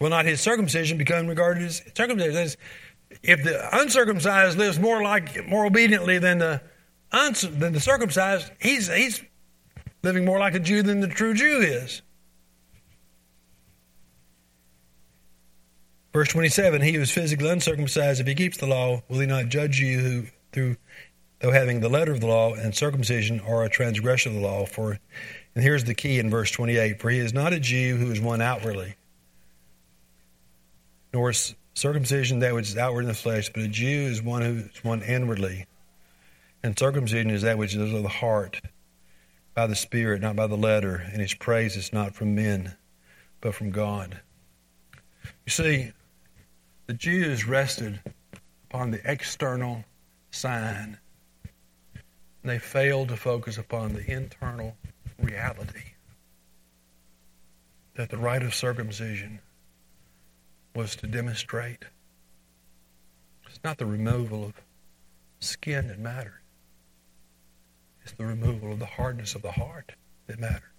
will 0.00 0.10
not 0.10 0.24
his 0.24 0.40
circumcision 0.40 0.98
become 0.98 1.28
regarded 1.28 1.62
as 1.62 1.82
circumcision? 1.94 2.58
If 3.22 3.44
the 3.44 3.78
uncircumcised 3.78 4.58
lives 4.58 4.80
more 4.80 5.02
like 5.02 5.46
more 5.46 5.66
obediently 5.66 6.18
than 6.18 6.38
the 6.38 6.60
than 7.12 7.72
the 7.72 7.80
circumcised, 7.80 8.50
he's 8.60 8.92
he's 8.92 9.22
living 10.02 10.24
more 10.24 10.40
like 10.40 10.54
a 10.54 10.60
Jew 10.60 10.82
than 10.82 11.00
the 11.00 11.08
true 11.08 11.34
Jew 11.34 11.58
is. 11.58 12.02
Verse 16.12 16.28
27 16.28 16.82
He 16.82 16.92
who 16.92 17.00
is 17.00 17.10
physically 17.10 17.48
uncircumcised, 17.48 18.20
if 18.20 18.26
he 18.26 18.34
keeps 18.34 18.58
the 18.58 18.66
law, 18.66 19.02
will 19.08 19.20
he 19.20 19.26
not 19.26 19.48
judge 19.48 19.80
you 19.80 19.98
who, 19.98 20.24
through, 20.52 20.76
though 21.40 21.52
having 21.52 21.80
the 21.80 21.88
letter 21.88 22.12
of 22.12 22.20
the 22.20 22.26
law 22.26 22.54
and 22.54 22.74
circumcision, 22.74 23.40
are 23.40 23.64
a 23.64 23.70
transgression 23.70 24.32
of 24.32 24.40
the 24.40 24.46
law? 24.46 24.66
For, 24.66 24.98
and 25.54 25.64
here's 25.64 25.84
the 25.84 25.94
key 25.94 26.18
in 26.18 26.30
verse 26.30 26.50
28 26.50 27.00
For 27.00 27.10
he 27.10 27.18
is 27.18 27.32
not 27.32 27.52
a 27.52 27.60
Jew 27.60 27.96
who 27.96 28.10
is 28.10 28.20
one 28.20 28.42
outwardly, 28.42 28.96
nor 31.14 31.30
is 31.30 31.54
circumcision 31.74 32.40
that 32.40 32.54
which 32.54 32.68
is 32.68 32.76
outward 32.76 33.02
in 33.02 33.08
the 33.08 33.14
flesh, 33.14 33.50
but 33.52 33.62
a 33.62 33.68
Jew 33.68 33.86
is 33.86 34.22
one 34.22 34.42
who 34.42 34.68
is 34.68 34.84
one 34.84 35.02
inwardly. 35.02 35.66
And 36.62 36.78
circumcision 36.78 37.30
is 37.30 37.42
that 37.42 37.58
which 37.58 37.74
is 37.74 37.92
of 37.92 38.02
the 38.02 38.08
heart, 38.08 38.60
by 39.54 39.66
the 39.66 39.74
Spirit, 39.74 40.20
not 40.20 40.36
by 40.36 40.46
the 40.46 40.56
letter, 40.56 40.94
and 41.12 41.20
his 41.20 41.34
praise 41.34 41.76
is 41.76 41.92
not 41.92 42.14
from 42.14 42.34
men, 42.34 42.76
but 43.40 43.54
from 43.54 43.70
God. 43.70 44.20
You 45.44 45.50
see, 45.50 45.92
the 46.92 46.98
Jews 46.98 47.46
rested 47.46 48.00
upon 48.68 48.90
the 48.90 49.00
external 49.10 49.82
sign. 50.30 50.98
And 52.42 52.50
they 52.50 52.58
failed 52.58 53.08
to 53.08 53.16
focus 53.16 53.56
upon 53.56 53.94
the 53.94 54.12
internal 54.12 54.76
reality 55.18 55.94
that 57.94 58.10
the 58.10 58.18
rite 58.18 58.42
of 58.42 58.54
circumcision 58.54 59.40
was 60.76 60.94
to 60.96 61.06
demonstrate. 61.06 61.86
It's 63.46 63.64
not 63.64 63.78
the 63.78 63.86
removal 63.86 64.44
of 64.44 64.52
skin 65.40 65.88
that 65.88 65.98
mattered. 65.98 66.42
It's 68.02 68.12
the 68.12 68.26
removal 68.26 68.70
of 68.70 68.80
the 68.80 68.84
hardness 68.84 69.34
of 69.34 69.40
the 69.40 69.52
heart 69.52 69.92
that 70.26 70.38
mattered. 70.38 70.74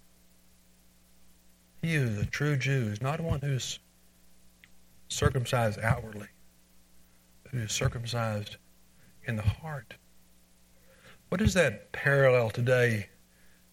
He 1.82 1.96
who 1.96 2.04
is 2.04 2.18
a 2.18 2.26
true 2.26 2.56
Jew 2.56 2.92
is 2.92 3.02
not 3.02 3.20
one 3.20 3.40
who's 3.40 3.80
circumcised 5.08 5.78
outwardly, 5.80 6.28
who 7.50 7.58
is 7.58 7.72
circumcised 7.72 8.56
in 9.24 9.36
the 9.36 9.42
heart. 9.42 9.94
What 11.28 11.40
is 11.40 11.54
that 11.54 11.92
parallel 11.92 12.50
today 12.50 13.08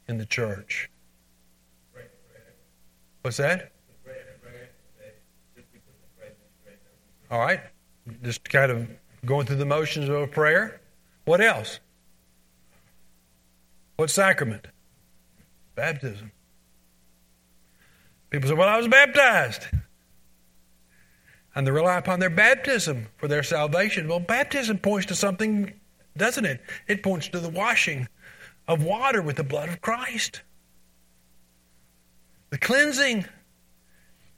in 0.08 0.18
the 0.18 0.26
church? 0.26 0.90
What's 3.22 3.38
that? 3.38 3.72
All 7.30 7.40
right. 7.40 7.62
Just 8.24 8.50
kind 8.50 8.72
of 8.72 8.90
going 9.26 9.46
through 9.46 9.58
the 9.58 9.66
motions 9.66 10.10
of 10.10 10.16
a 10.16 10.28
prayer. 10.28 10.82
What 11.26 11.40
else? 11.40 11.80
What 13.96 14.10
sacrament? 14.10 14.68
Baptism. 15.76 16.32
People 18.32 18.50
say, 18.50 18.56
Well, 18.56 18.68
I 18.68 18.78
was 18.78 18.88
baptized. 18.88 19.68
And 21.54 21.68
they 21.68 21.72
rely 21.72 21.98
upon 21.98 22.20
their 22.20 22.30
baptism 22.30 23.08
for 23.18 23.28
their 23.28 23.44
salvation. 23.44 24.08
Well, 24.08 24.20
baptism 24.20 24.78
points 24.78 25.08
to 25.08 25.16
something, 25.16 25.74
doesn't 26.16 26.46
it? 26.46 26.62
It 26.88 27.04
points 27.04 27.28
to 27.30 27.40
the 27.40 27.50
washing 27.50 28.08
of 28.68 28.84
water 28.84 29.22
with 29.22 29.36
the 29.36 29.44
blood 29.44 29.70
of 29.70 29.82
Christ. 29.82 30.42
The 32.52 32.58
cleansing. 32.58 33.26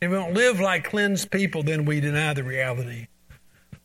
If 0.02 0.10
we 0.10 0.16
don't 0.18 0.34
live 0.34 0.60
like 0.60 0.84
cleansed 0.86 1.32
people, 1.32 1.64
then 1.64 1.86
we 1.86 2.02
deny 2.02 2.34
the 2.34 2.44
reality 2.44 3.08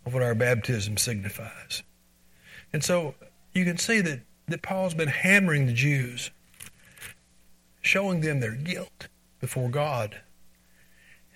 of 0.04 0.14
what 0.14 0.22
our 0.22 0.34
baptism 0.34 0.96
signifies. 0.96 1.82
And 2.72 2.82
so 2.82 3.14
you 3.52 3.64
can 3.64 3.76
see 3.76 4.00
that, 4.00 4.20
that 4.48 4.62
Paul's 4.62 4.94
been 4.94 5.08
hammering 5.08 5.66
the 5.66 5.72
Jews, 5.72 6.30
showing 7.82 8.20
them 8.20 8.40
their 8.40 8.54
guilt 8.54 9.08
before 9.40 9.68
God. 9.68 10.20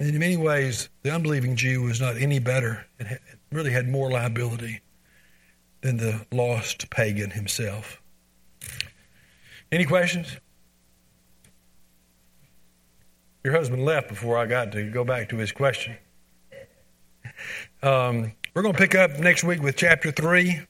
And 0.03 0.13
in 0.13 0.19
many 0.19 0.37
ways, 0.37 0.89
the 1.03 1.15
unbelieving 1.15 1.55
Jew 1.55 1.83
was 1.83 2.01
not 2.01 2.17
any 2.17 2.41
better 2.41 2.85
and 2.99 3.21
really 3.53 3.71
had 3.71 3.89
more 3.89 4.11
liability 4.11 4.81
than 5.81 5.97
the 5.97 6.27
lost 6.33 6.91
pagan 6.91 7.31
himself. 7.31 8.03
Any 9.71 9.85
questions? 9.85 10.37
Your 13.45 13.53
husband 13.53 13.85
left 13.85 14.09
before 14.09 14.37
I 14.37 14.47
got 14.47 14.73
to 14.73 14.91
go 14.91 15.05
back 15.05 15.29
to 15.29 15.37
his 15.37 15.53
question. 15.53 15.97
Um, 17.81 18.33
we're 18.55 18.63
going 18.63 18.75
to 18.75 18.81
pick 18.81 18.97
up 18.97 19.21
next 19.21 19.45
week 19.45 19.63
with 19.63 19.77
chapter 19.77 20.11
3. 20.11 20.63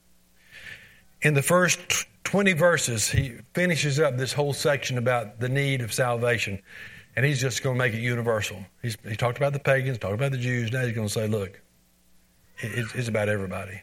In 1.23 1.33
the 1.33 1.41
first 1.41 2.05
20 2.25 2.53
verses, 2.53 3.09
he 3.09 3.37
finishes 3.55 3.99
up 3.99 4.15
this 4.15 4.33
whole 4.33 4.53
section 4.53 4.99
about 4.99 5.39
the 5.39 5.49
need 5.49 5.81
of 5.81 5.91
salvation. 5.91 6.61
And 7.15 7.25
he's 7.25 7.39
just 7.39 7.61
going 7.61 7.75
to 7.75 7.77
make 7.77 7.93
it 7.93 7.99
universal. 7.99 8.65
He's, 8.81 8.97
he 9.07 9.15
talked 9.15 9.37
about 9.37 9.53
the 9.53 9.59
pagans, 9.59 9.99
talked 9.99 10.15
about 10.15 10.31
the 10.31 10.37
Jews. 10.37 10.71
Now 10.71 10.85
he's 10.85 10.95
going 10.95 11.07
to 11.07 11.13
say, 11.13 11.27
look, 11.27 11.61
it, 12.57 12.85
it's 12.95 13.07
about 13.07 13.29
everybody. 13.29 13.81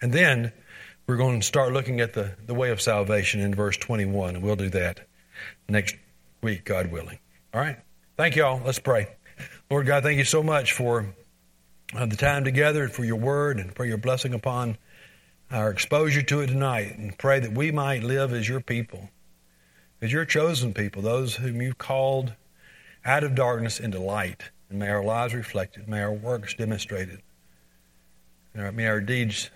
And 0.00 0.12
then 0.12 0.52
we're 1.06 1.16
going 1.16 1.40
to 1.40 1.46
start 1.46 1.72
looking 1.72 2.00
at 2.00 2.14
the, 2.14 2.34
the 2.46 2.54
way 2.54 2.70
of 2.70 2.80
salvation 2.80 3.40
in 3.40 3.54
verse 3.54 3.76
21. 3.76 4.36
And 4.36 4.44
we'll 4.44 4.56
do 4.56 4.70
that 4.70 5.00
next 5.68 5.96
week, 6.42 6.64
God 6.64 6.90
willing. 6.90 7.18
All 7.52 7.60
right? 7.60 7.76
Thank 8.16 8.36
you 8.36 8.44
all. 8.44 8.60
Let's 8.64 8.78
pray. 8.78 9.08
Lord 9.70 9.86
God, 9.86 10.02
thank 10.02 10.18
you 10.18 10.24
so 10.24 10.42
much 10.42 10.72
for 10.72 11.06
uh, 11.94 12.06
the 12.06 12.16
time 12.16 12.44
together 12.44 12.84
and 12.84 12.92
for 12.92 13.04
your 13.04 13.16
word 13.16 13.58
and 13.58 13.74
for 13.74 13.84
your 13.84 13.98
blessing 13.98 14.32
upon 14.32 14.78
our 15.50 15.70
exposure 15.70 16.22
to 16.22 16.40
it 16.40 16.46
tonight. 16.46 16.96
And 16.96 17.16
pray 17.18 17.40
that 17.40 17.52
we 17.52 17.70
might 17.70 18.02
live 18.02 18.32
as 18.32 18.48
your 18.48 18.60
people, 18.60 19.10
as 20.00 20.12
your 20.12 20.24
chosen 20.24 20.72
people, 20.72 21.02
those 21.02 21.36
whom 21.36 21.60
you've 21.60 21.78
called 21.78 22.32
out 23.04 23.24
of 23.24 23.34
darkness 23.34 23.80
into 23.80 23.98
light. 23.98 24.50
And 24.70 24.78
may 24.78 24.88
our 24.88 25.04
lives 25.04 25.34
reflect 25.34 25.76
it. 25.76 25.86
May 25.86 26.02
our 26.02 26.12
works 26.12 26.54
demonstrate 26.54 27.08
it. 27.08 27.20
May 28.54 28.86
our 28.86 29.00
deeds 29.00 29.50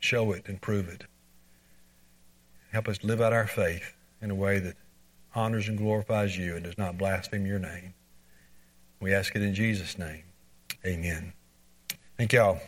show 0.00 0.32
it 0.32 0.48
and 0.48 0.60
prove 0.60 0.88
it. 0.88 1.04
Help 2.72 2.88
us 2.88 3.02
live 3.04 3.20
out 3.20 3.32
our 3.32 3.46
faith 3.46 3.94
in 4.20 4.30
a 4.30 4.34
way 4.34 4.58
that 4.58 4.76
honors 5.34 5.68
and 5.68 5.78
glorifies 5.78 6.36
you 6.36 6.54
and 6.54 6.64
does 6.64 6.78
not 6.78 6.98
blaspheme 6.98 7.46
your 7.46 7.58
name. 7.58 7.94
We 9.00 9.12
ask 9.12 9.34
it 9.36 9.42
in 9.42 9.54
Jesus' 9.54 9.98
name. 9.98 10.22
Amen. 10.86 11.32
Thank 12.16 12.32
y'all. 12.32 12.60